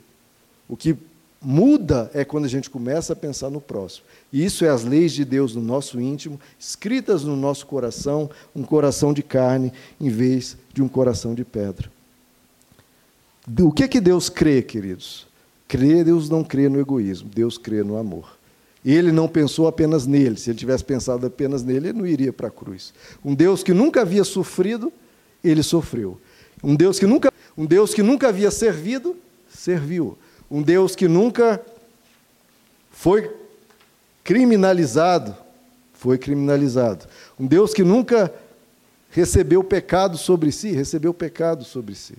[0.69, 0.97] O que
[1.41, 4.07] muda é quando a gente começa a pensar no próximo.
[4.33, 8.63] E isso é as leis de Deus no nosso íntimo, escritas no nosso coração, um
[8.63, 11.91] coração de carne em vez de um coração de pedra.
[13.61, 15.27] O que que Deus crê, queridos?
[15.67, 18.38] Crê, Deus não crê no egoísmo, Deus crê no amor.
[18.91, 20.39] Ele não pensou apenas nele.
[20.39, 22.95] Se ele tivesse pensado apenas nele, ele não iria para a cruz.
[23.23, 24.91] Um Deus que nunca havia sofrido,
[25.45, 26.19] ele sofreu.
[26.65, 29.15] Um Deus que nunca, um Deus que nunca havia servido,
[29.47, 30.17] serviu.
[30.51, 31.61] Um Deus que nunca
[32.91, 33.31] foi
[34.25, 35.37] criminalizado,
[35.93, 37.07] foi criminalizado.
[37.39, 38.33] Um Deus que nunca
[39.11, 42.15] recebeu pecado sobre si, recebeu pecado sobre si.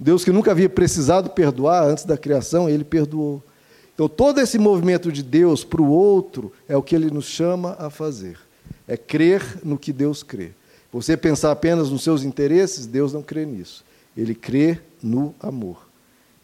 [0.00, 3.40] Um Deus que nunca havia precisado perdoar antes da criação, ele perdoou.
[4.02, 7.76] Então, todo esse movimento de Deus para o outro é o que ele nos chama
[7.78, 8.36] a fazer.
[8.88, 10.50] É crer no que Deus crê.
[10.92, 13.84] Você pensar apenas nos seus interesses, Deus não crê nisso.
[14.16, 15.86] Ele crê no amor.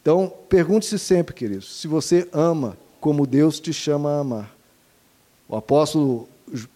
[0.00, 4.56] Então, pergunte-se sempre, queridos, se você ama como Deus te chama a amar.
[5.48, 6.28] O apóstolo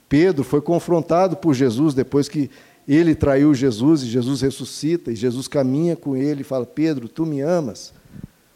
[0.09, 2.51] Pedro foi confrontado por Jesus depois que
[2.89, 7.25] ele traiu Jesus e Jesus ressuscita e Jesus caminha com ele e fala: Pedro, tu
[7.25, 7.95] me amas?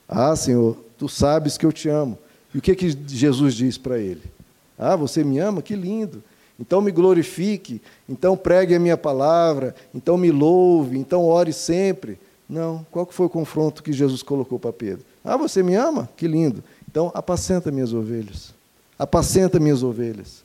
[0.08, 2.18] Ah, Senhor, tu sabes que eu te amo.
[2.54, 4.22] E o que, que Jesus diz para ele?
[4.78, 5.62] Ah, você me ama?
[5.62, 6.22] Que lindo.
[6.58, 12.18] Então me glorifique, então pregue a minha palavra, então me louve, então ore sempre.
[12.48, 12.86] Não.
[12.90, 15.04] Qual que foi o confronto que Jesus colocou para Pedro?
[15.24, 16.08] Ah, você me ama?
[16.16, 16.62] Que lindo.
[16.88, 18.54] Então apacenta minhas ovelhas.
[18.98, 20.44] Apacenta minhas ovelhas.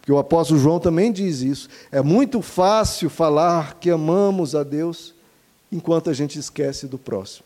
[0.00, 1.68] Porque o apóstolo João também diz isso.
[1.92, 5.14] É muito fácil falar que amamos a Deus
[5.70, 7.44] enquanto a gente esquece do próximo.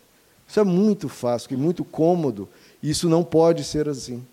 [0.49, 2.49] Isso é muito fácil e muito cômodo.
[2.83, 4.25] Isso não pode ser assim.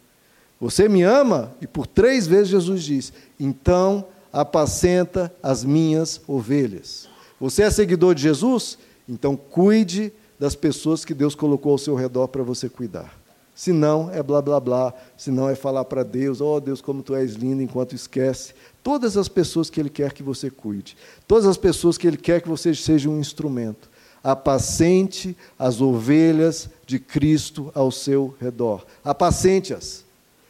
[0.59, 1.51] Você me ama?
[1.61, 7.09] E por três vezes Jesus diz: então apacenta as minhas ovelhas.
[7.39, 8.77] Você é seguidor de Jesus?
[9.07, 13.13] Então cuide das pessoas que Deus colocou ao seu redor para você cuidar.
[13.53, 14.93] Se não, é blá blá blá.
[15.17, 18.53] Se não, é falar para Deus: Oh Deus, como tu és lindo, enquanto esquece.
[18.83, 20.95] Todas as pessoas que Ele quer que você cuide.
[21.27, 23.89] Todas as pessoas que Ele quer que você seja um instrumento.
[24.25, 28.83] Apacente as ovelhas de Cristo ao seu redor.
[29.03, 30.03] Apacente-as.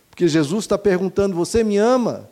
[0.10, 2.30] Porque Jesus está perguntando: Você me ama?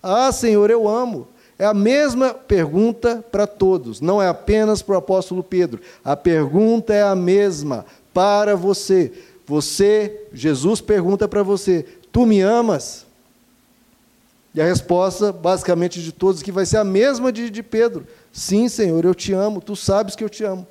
[0.00, 1.26] Ah, Senhor, eu amo.
[1.58, 5.80] É a mesma pergunta para todos, não é apenas para o apóstolo Pedro.
[6.04, 9.12] A pergunta é a mesma para você.
[9.46, 13.06] Você, Jesus pergunta para você: Tu me amas?
[14.54, 18.68] E a resposta, basicamente, de todos, que vai ser a mesma de, de Pedro: Sim,
[18.68, 20.66] Senhor, eu te amo, tu sabes que eu te amo.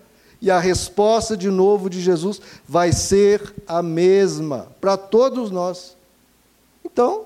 [0.45, 5.97] E a resposta, de novo, de Jesus vai ser a mesma para todos nós.
[6.86, 7.25] Então,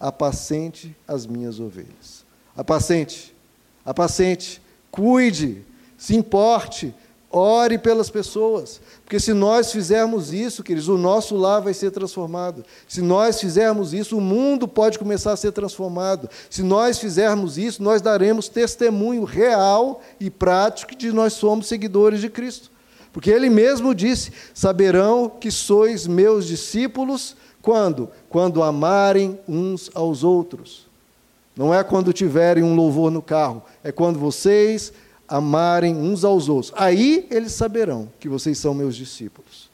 [0.00, 2.26] apacente as minhas ovelhas.
[2.56, 3.32] Apacente,
[3.84, 5.64] apacente, cuide,
[5.96, 6.92] se importe,
[7.30, 8.80] ore pelas pessoas.
[9.04, 12.64] Porque se nós fizermos isso, queridos, o nosso lar vai ser transformado.
[12.88, 16.28] Se nós fizermos isso, o mundo pode começar a ser transformado.
[16.48, 22.28] Se nós fizermos isso, nós daremos testemunho real e prático de nós somos seguidores de
[22.28, 22.70] Cristo.
[23.12, 28.10] Porque ele mesmo disse: Saberão que sois meus discípulos quando?
[28.28, 30.86] Quando amarem uns aos outros.
[31.56, 34.92] Não é quando tiverem um louvor no carro, é quando vocês
[35.28, 36.72] amarem uns aos outros.
[36.76, 39.68] Aí eles saberão que vocês são meus discípulos.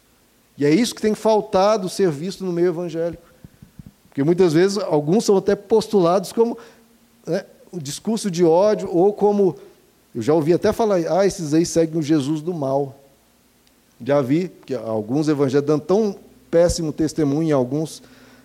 [0.56, 3.22] E é isso que tem faltado ser visto no meio evangélico.
[4.08, 6.58] Porque muitas vezes alguns são até postulados como
[7.26, 9.56] né, um discurso de ódio, ou como.
[10.14, 12.98] Eu já ouvi até falar, ah, esses aí seguem o Jesus do mal.
[14.04, 16.16] Já vi que alguns evangélicos dando tão
[16.50, 18.02] péssimo testemunho em alguns,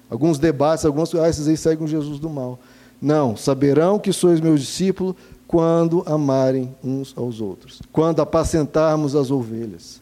[0.10, 2.58] alguns debates, alguns, ah, esses aí seguem Jesus do mal.
[3.02, 5.15] Não, saberão que sois meus discípulos
[5.47, 10.01] quando amarem uns aos outros, quando apacentarmos as ovelhas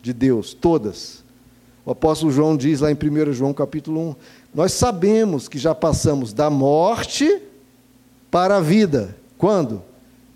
[0.00, 1.24] de Deus, todas.
[1.84, 4.14] O apóstolo João diz lá em 1 João capítulo 1,
[4.54, 7.42] nós sabemos que já passamos da morte
[8.30, 9.16] para a vida.
[9.36, 9.82] Quando?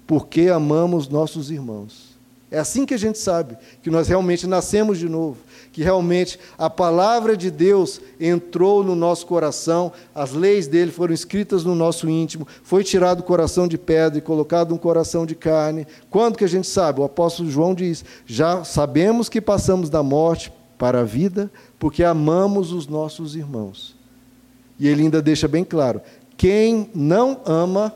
[0.07, 2.10] Porque amamos nossos irmãos.
[2.51, 5.39] É assim que a gente sabe que nós realmente nascemos de novo,
[5.71, 11.63] que realmente a palavra de Deus entrou no nosso coração, as leis dele foram escritas
[11.63, 15.87] no nosso íntimo, foi tirado o coração de pedra e colocado um coração de carne.
[16.11, 17.01] Quando que a gente sabe?
[17.01, 22.73] O apóstolo João diz: já sabemos que passamos da morte para a vida, porque amamos
[22.73, 23.95] os nossos irmãos.
[24.77, 26.01] E ele ainda deixa bem claro:
[26.37, 27.95] quem não ama,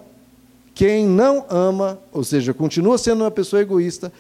[0.75, 4.13] quem não ama, ou seja, continua sendo uma pessoa egoísta,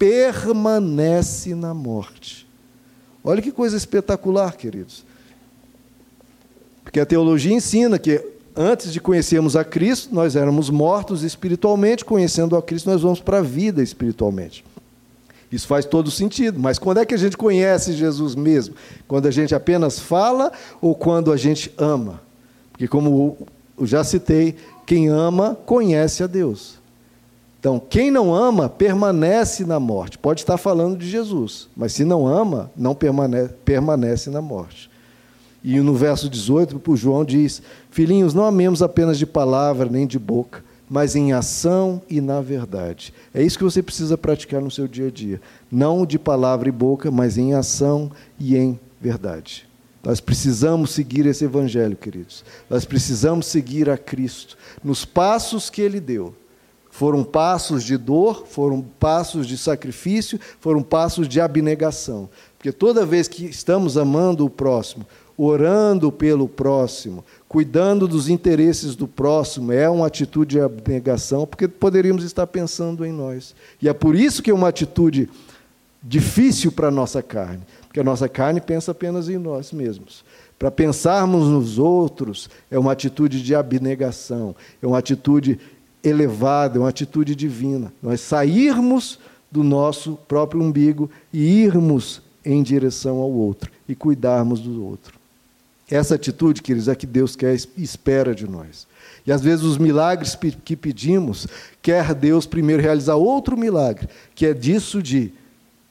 [0.00, 2.48] permanece na morte.
[3.22, 5.04] Olha que coisa espetacular, queridos.
[6.82, 8.24] Porque a teologia ensina que
[8.56, 13.40] antes de conhecermos a Cristo, nós éramos mortos espiritualmente, conhecendo a Cristo, nós vamos para
[13.40, 14.64] a vida espiritualmente.
[15.52, 18.74] Isso faz todo sentido, mas quando é que a gente conhece Jesus mesmo?
[19.06, 20.50] Quando a gente apenas fala
[20.80, 22.22] ou quando a gente ama?
[22.72, 23.36] Porque, como
[23.78, 24.56] eu já citei,
[24.86, 26.79] quem ama conhece a Deus.
[27.60, 30.16] Então, quem não ama permanece na morte.
[30.16, 34.90] Pode estar falando de Jesus, mas se não ama, não permanece, permanece na morte.
[35.62, 40.18] E no verso 18, o João diz: Filhinhos, não amemos apenas de palavra nem de
[40.18, 43.12] boca, mas em ação e na verdade.
[43.34, 45.38] É isso que você precisa praticar no seu dia a dia.
[45.70, 49.68] Não de palavra e boca, mas em ação e em verdade.
[50.02, 52.42] Nós precisamos seguir esse evangelho, queridos.
[52.70, 56.34] Nós precisamos seguir a Cristo nos passos que ele deu.
[57.00, 62.28] Foram passos de dor, foram passos de sacrifício, foram passos de abnegação.
[62.58, 69.08] Porque toda vez que estamos amando o próximo, orando pelo próximo, cuidando dos interesses do
[69.08, 73.54] próximo, é uma atitude de abnegação, porque poderíamos estar pensando em nós.
[73.80, 75.26] E é por isso que é uma atitude
[76.02, 80.22] difícil para a nossa carne, porque a nossa carne pensa apenas em nós mesmos.
[80.58, 85.58] Para pensarmos nos outros é uma atitude de abnegação, é uma atitude
[86.02, 87.92] elevada, é uma atitude divina.
[88.02, 89.18] Nós sairmos
[89.50, 95.18] do nosso próprio umbigo e irmos em direção ao outro e cuidarmos do outro.
[95.90, 98.86] Essa atitude, queridos, é que Deus quer espera de nós.
[99.26, 101.48] E às vezes os milagres que pedimos,
[101.82, 105.32] quer Deus primeiro realizar outro milagre, que é disso de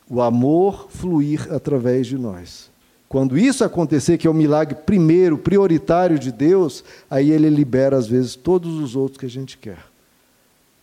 [0.09, 2.69] o amor fluir através de nós.
[3.09, 8.07] Quando isso acontecer, que é o milagre primeiro, prioritário de Deus, aí ele libera às
[8.07, 9.88] vezes todos os outros que a gente quer.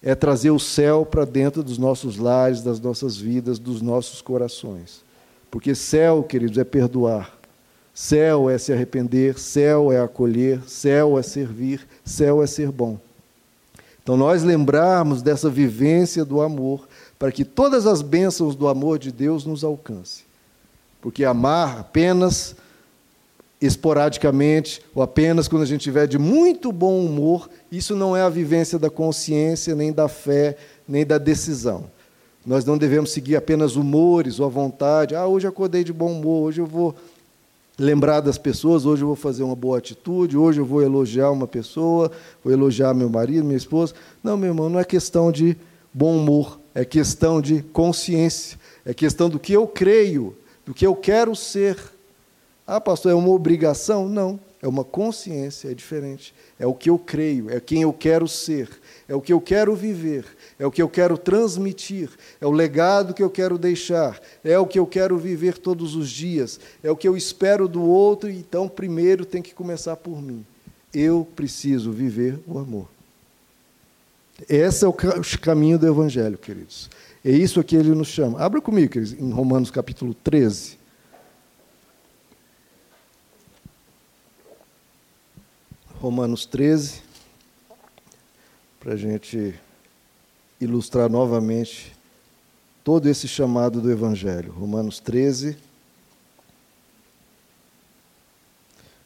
[0.07, 5.05] É trazer o céu para dentro dos nossos lares, das nossas vidas, dos nossos corações.
[5.51, 7.37] Porque céu, queridos, é perdoar.
[7.93, 13.01] Céu é se arrepender, céu é acolher, céu é servir, céu é ser bom.
[14.01, 16.87] Então, nós lembrarmos dessa vivência do amor,
[17.19, 20.25] para que todas as bênçãos do amor de Deus nos alcance.
[21.03, 22.55] Porque amar apenas
[23.61, 28.29] esporadicamente, ou apenas quando a gente estiver de muito bom humor, isso não é a
[28.29, 31.85] vivência da consciência, nem da fé, nem da decisão.
[32.45, 35.17] Nós não devemos seguir apenas humores ou a vontade.
[35.17, 36.95] Ah, hoje acordei de bom humor, hoje eu vou
[37.79, 41.47] lembrar das pessoas, hoje eu vou fazer uma boa atitude, hoje eu vou elogiar uma
[41.47, 42.11] pessoa,
[42.45, 43.95] vou elogiar meu marido, minha esposa.
[44.23, 45.57] Não, meu irmão, não é questão de
[45.93, 50.95] bom humor, é questão de consciência, é questão do que eu creio, do que eu
[50.95, 51.77] quero ser.
[52.67, 54.09] Ah, pastor, é uma obrigação?
[54.09, 56.35] Não, é uma consciência, é diferente.
[56.59, 58.69] É o que eu creio, é quem eu quero ser,
[59.09, 60.25] é o que eu quero viver,
[60.59, 62.11] é o que eu quero transmitir,
[62.41, 66.11] é o legado que eu quero deixar, é o que eu quero viver todos os
[66.11, 70.45] dias, é o que eu espero do outro, então primeiro tem que começar por mim.
[70.93, 72.89] Eu preciso viver o amor.
[74.49, 74.95] Esse é o
[75.41, 76.91] caminho do Evangelho, queridos.
[77.25, 78.41] É isso que ele nos chama.
[78.41, 80.86] Abra comigo, queridos, em Romanos capítulo 13.
[86.01, 87.01] Romanos 13,
[88.79, 89.59] para a gente
[90.61, 91.97] ilustrar novamente
[92.85, 94.53] todo esse chamado do Evangelho.
[94.53, 95.57] Romanos 13.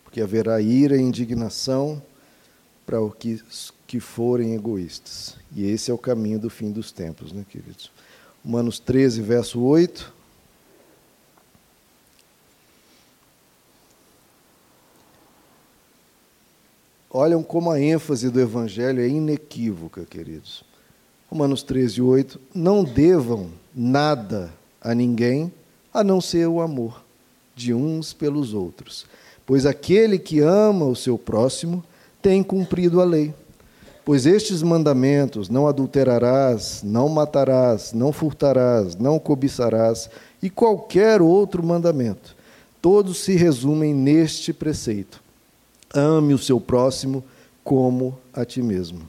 [0.02, 2.02] Porque haverá ira e indignação
[2.84, 3.40] para os que,
[3.86, 5.36] que forem egoístas.
[5.54, 7.92] E esse é o caminho do fim dos tempos, né, queridos?
[8.44, 10.12] Romanos 13, verso 8.
[17.20, 20.64] Olham como a ênfase do Evangelho é inequívoca, queridos.
[21.30, 24.50] Romanos 13, 8, não devam nada
[24.80, 25.52] a ninguém
[25.92, 27.04] a não ser o amor
[27.54, 29.04] de uns pelos outros.
[29.44, 31.84] Pois aquele que ama o seu próximo
[32.22, 33.34] tem cumprido a lei.
[34.02, 40.08] Pois estes mandamentos, não adulterarás, não matarás, não furtarás, não cobiçarás,
[40.42, 42.34] e qualquer outro mandamento,
[42.80, 45.19] todos se resumem neste preceito:
[45.94, 47.24] ame o seu próximo
[47.64, 49.08] como a ti mesmo.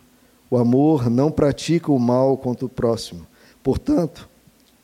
[0.50, 3.26] O amor não pratica o mal contra o próximo.
[3.64, 4.28] Portanto,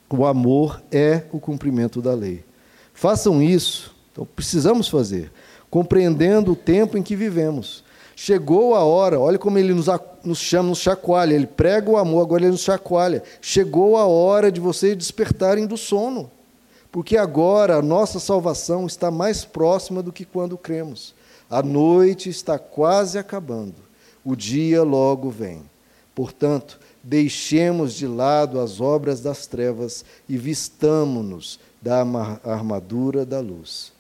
[0.10, 2.44] o amor é o cumprimento da lei.
[2.94, 5.32] Façam isso, então precisamos fazer,
[5.70, 7.84] compreendendo o tempo em que vivemos.
[8.16, 9.86] Chegou a hora, olha como ele nos,
[10.24, 11.36] nos chama, nos chacoalha.
[11.36, 13.22] Ele prega o amor, agora ele nos chacoalha.
[13.40, 16.32] Chegou a hora de vocês despertarem do sono.
[16.92, 21.14] Porque agora a nossa salvação está mais próxima do que quando cremos.
[21.50, 23.88] A noite está quase acabando
[24.28, 25.62] o dia logo vem.
[26.14, 32.02] Portanto, deixemos de lado as obras das trevas e vistamo-nos da
[32.44, 33.94] armadura da luz.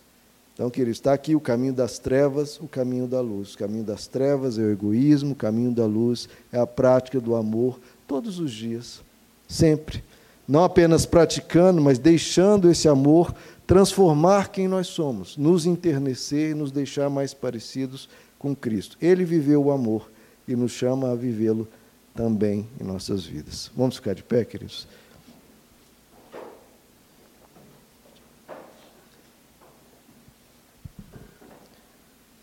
[0.53, 3.53] Então, querido, está aqui o caminho das trevas, o caminho da luz.
[3.53, 7.33] O caminho das trevas é o egoísmo, o caminho da luz é a prática do
[7.33, 8.99] amor todos os dias,
[9.47, 10.03] sempre.
[10.45, 13.33] Não apenas praticando, mas deixando esse amor
[13.67, 18.07] transformar quem nós somos, nos enternecer e nos deixar mais parecidos
[18.39, 18.97] com Cristo.
[19.01, 20.09] Ele viveu o amor
[20.47, 21.67] e nos chama a vivê-lo
[22.15, 23.69] também em nossas vidas.
[23.75, 24.87] Vamos ficar de pé, queridos?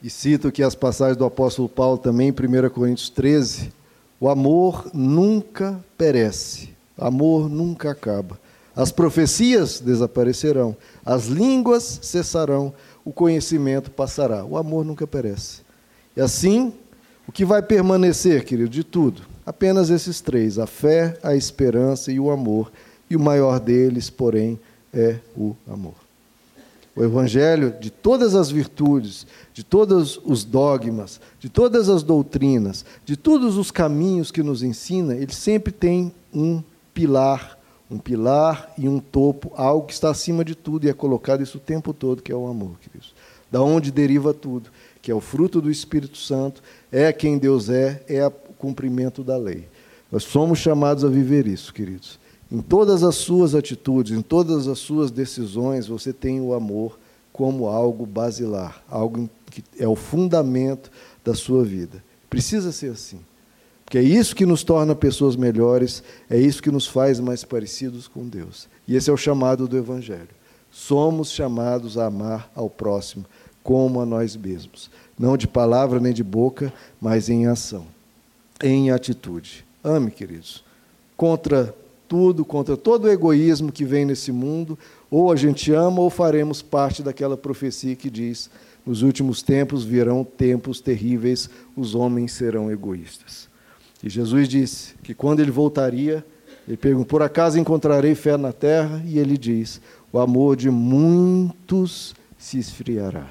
[0.03, 3.73] E cito aqui as passagens do apóstolo Paulo também, em 1 Coríntios 13,
[4.21, 6.69] O amor nunca perece,
[6.99, 8.39] amor nunca acaba.
[8.77, 14.45] As profecias desaparecerão, as línguas cessarão, o conhecimento passará.
[14.45, 15.63] O amor nunca perece.
[16.17, 16.73] E assim,
[17.27, 19.23] o que vai permanecer, querido, de tudo?
[19.47, 22.73] Apenas esses três: a fé, a esperança e o amor.
[23.09, 24.59] E o maior deles, porém,
[24.93, 25.95] é o amor.
[26.97, 33.17] O Evangelho, de todas as virtudes, de todos os dogmas, de todas as doutrinas, de
[33.17, 36.63] todos os caminhos que nos ensina, ele sempre tem um
[36.95, 37.59] pilar,
[37.91, 41.59] um pilar e um topo, algo que está acima de tudo e é colocado isso
[41.59, 43.15] o tempo todo, que é o amor, queridos.
[43.51, 44.71] Da onde deriva tudo,
[45.01, 49.37] que é o fruto do Espírito Santo, é quem Deus é, é o cumprimento da
[49.37, 49.69] lei.
[50.11, 52.19] Nós somos chamados a viver isso, queridos.
[52.51, 56.99] Em todas as suas atitudes, em todas as suas decisões, você tem o amor
[57.33, 60.91] como algo basilar, algo que é o fundamento
[61.25, 62.03] da sua vida.
[62.31, 63.21] Precisa ser assim.
[63.95, 68.09] Porque é isso que nos torna pessoas melhores, é isso que nos faz mais parecidos
[68.09, 68.67] com Deus.
[68.89, 70.31] E esse é o chamado do Evangelho.
[70.69, 73.25] Somos chamados a amar ao próximo
[73.63, 74.91] como a nós mesmos.
[75.17, 77.87] Não de palavra nem de boca, mas em ação,
[78.61, 79.65] em atitude.
[79.85, 80.65] Ame, queridos.
[81.17, 81.73] Contra
[82.09, 84.77] tudo, contra todo o egoísmo que vem nesse mundo,
[85.09, 88.51] ou a gente ama ou faremos parte daquela profecia que diz:
[88.85, 93.54] nos últimos tempos virão tempos terríveis, os homens serão egoístas.
[94.05, 96.23] E Jesus disse que quando ele voltaria,
[96.69, 99.03] ele perguntou: por acaso encontrarei fé na terra?
[99.07, 99.81] E ele diz:
[100.13, 103.27] o amor de muitos se esfriará.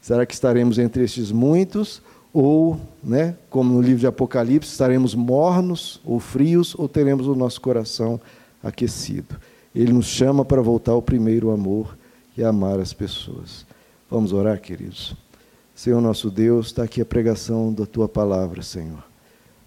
[0.00, 2.02] Será que estaremos entre estes muitos?
[2.38, 7.58] ou, né, como no livro de Apocalipse, estaremos mornos ou frios, ou teremos o nosso
[7.62, 8.20] coração
[8.62, 9.40] aquecido.
[9.74, 11.96] Ele nos chama para voltar ao primeiro amor
[12.36, 13.64] e amar as pessoas.
[14.10, 15.16] Vamos orar, queridos.
[15.74, 19.15] Senhor nosso Deus, está aqui a pregação da tua palavra, Senhor.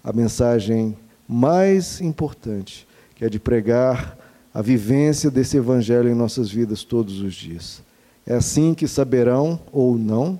[0.02, 0.96] A mensagem
[1.28, 4.18] mais importante, que é de pregar
[4.52, 7.82] a vivência desse evangelho em nossas vidas todos os dias.
[8.26, 10.38] É assim que saberão ou não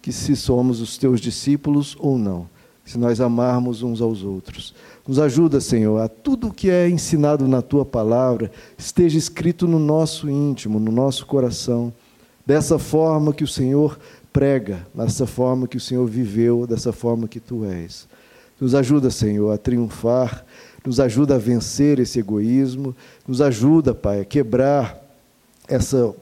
[0.00, 2.48] que se somos os teus discípulos ou não,
[2.84, 4.74] se nós amarmos uns aos outros.
[5.06, 9.78] Nos ajuda, Senhor, a tudo o que é ensinado na tua palavra esteja escrito no
[9.78, 11.92] nosso íntimo, no nosso coração,
[12.46, 13.98] dessa forma que o Senhor
[14.32, 18.08] prega, dessa forma que o Senhor viveu, dessa forma que tu és.
[18.60, 20.44] Nos ajuda, Senhor, a triunfar,
[20.84, 22.94] nos ajuda a vencer esse egoísmo,
[23.26, 25.00] nos ajuda, Pai, a quebrar
[25.66, 26.14] essa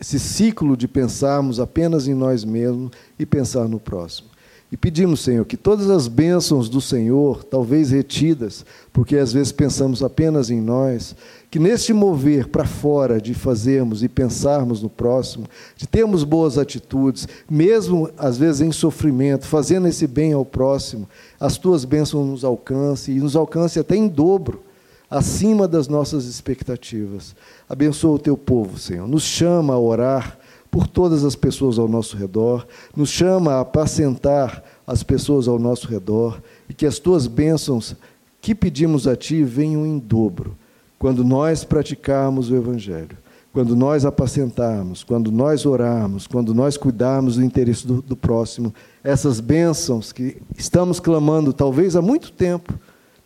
[0.00, 4.28] esse ciclo de pensarmos apenas em nós mesmos e pensar no próximo.
[4.70, 10.02] E pedimos, Senhor, que todas as bênçãos do Senhor, talvez retidas, porque às vezes pensamos
[10.02, 11.16] apenas em nós,
[11.50, 17.26] que neste mover para fora de fazermos e pensarmos no próximo, de termos boas atitudes,
[17.48, 21.08] mesmo às vezes em sofrimento, fazendo esse bem ao próximo,
[21.40, 24.62] as tuas bênçãos nos alcancem e nos alcance até em dobro,
[25.10, 27.34] acima das nossas expectativas.
[27.66, 29.08] Abençoa o teu povo, Senhor.
[29.08, 30.38] Nos chama a orar
[30.70, 32.66] por todas as pessoas ao nosso redor,
[32.96, 37.96] nos chama a apacentar as pessoas ao nosso redor e que as tuas bênçãos
[38.40, 40.56] que pedimos a ti venham em dobro
[40.98, 43.16] quando nós praticarmos o Evangelho,
[43.52, 49.40] quando nós apacentarmos, quando nós orarmos, quando nós cuidarmos do interesse do, do próximo, essas
[49.40, 52.74] bênçãos que estamos clamando talvez há muito tempo,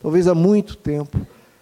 [0.01, 1.19] talvez há muito tempo,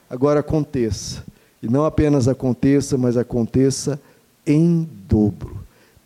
[0.09, 1.25] agora aconteça.
[1.63, 4.01] E não apenas aconteça, mas aconteça
[4.47, 5.60] em dobro,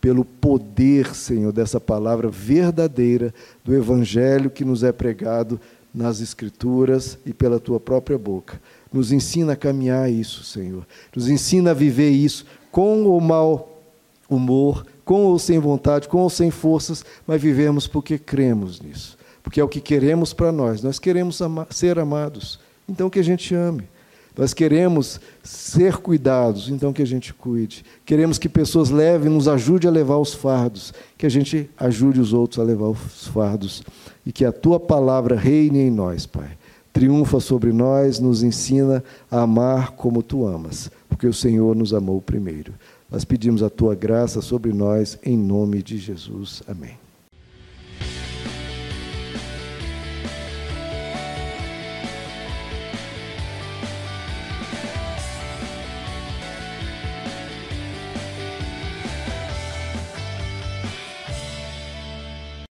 [0.05, 3.33] pelo poder, Senhor, dessa palavra verdadeira
[3.63, 5.59] do Evangelho que nos é pregado
[5.91, 8.61] nas Escrituras e pela tua própria boca.
[8.93, 10.85] Nos ensina a caminhar isso, Senhor.
[11.15, 13.81] Nos ensina a viver isso com ou mau
[14.29, 19.17] humor, com ou sem vontade, com ou sem forças, mas vivemos porque cremos nisso.
[19.41, 20.83] Porque é o que queremos para nós.
[20.83, 21.39] Nós queremos
[21.71, 22.59] ser amados.
[22.87, 23.89] Então que a gente ame.
[24.37, 27.85] Nós queremos ser cuidados, então que a gente cuide.
[28.05, 32.33] Queremos que pessoas levem, nos ajude a levar os fardos, que a gente ajude os
[32.33, 33.83] outros a levar os fardos
[34.25, 36.49] e que a tua palavra reine em nós, Pai.
[36.91, 42.21] Triunfa sobre nós, nos ensina a amar como tu amas, porque o Senhor nos amou
[42.21, 42.73] primeiro.
[43.11, 46.63] Nós pedimos a tua graça sobre nós em nome de Jesus.
[46.67, 47.04] Amém.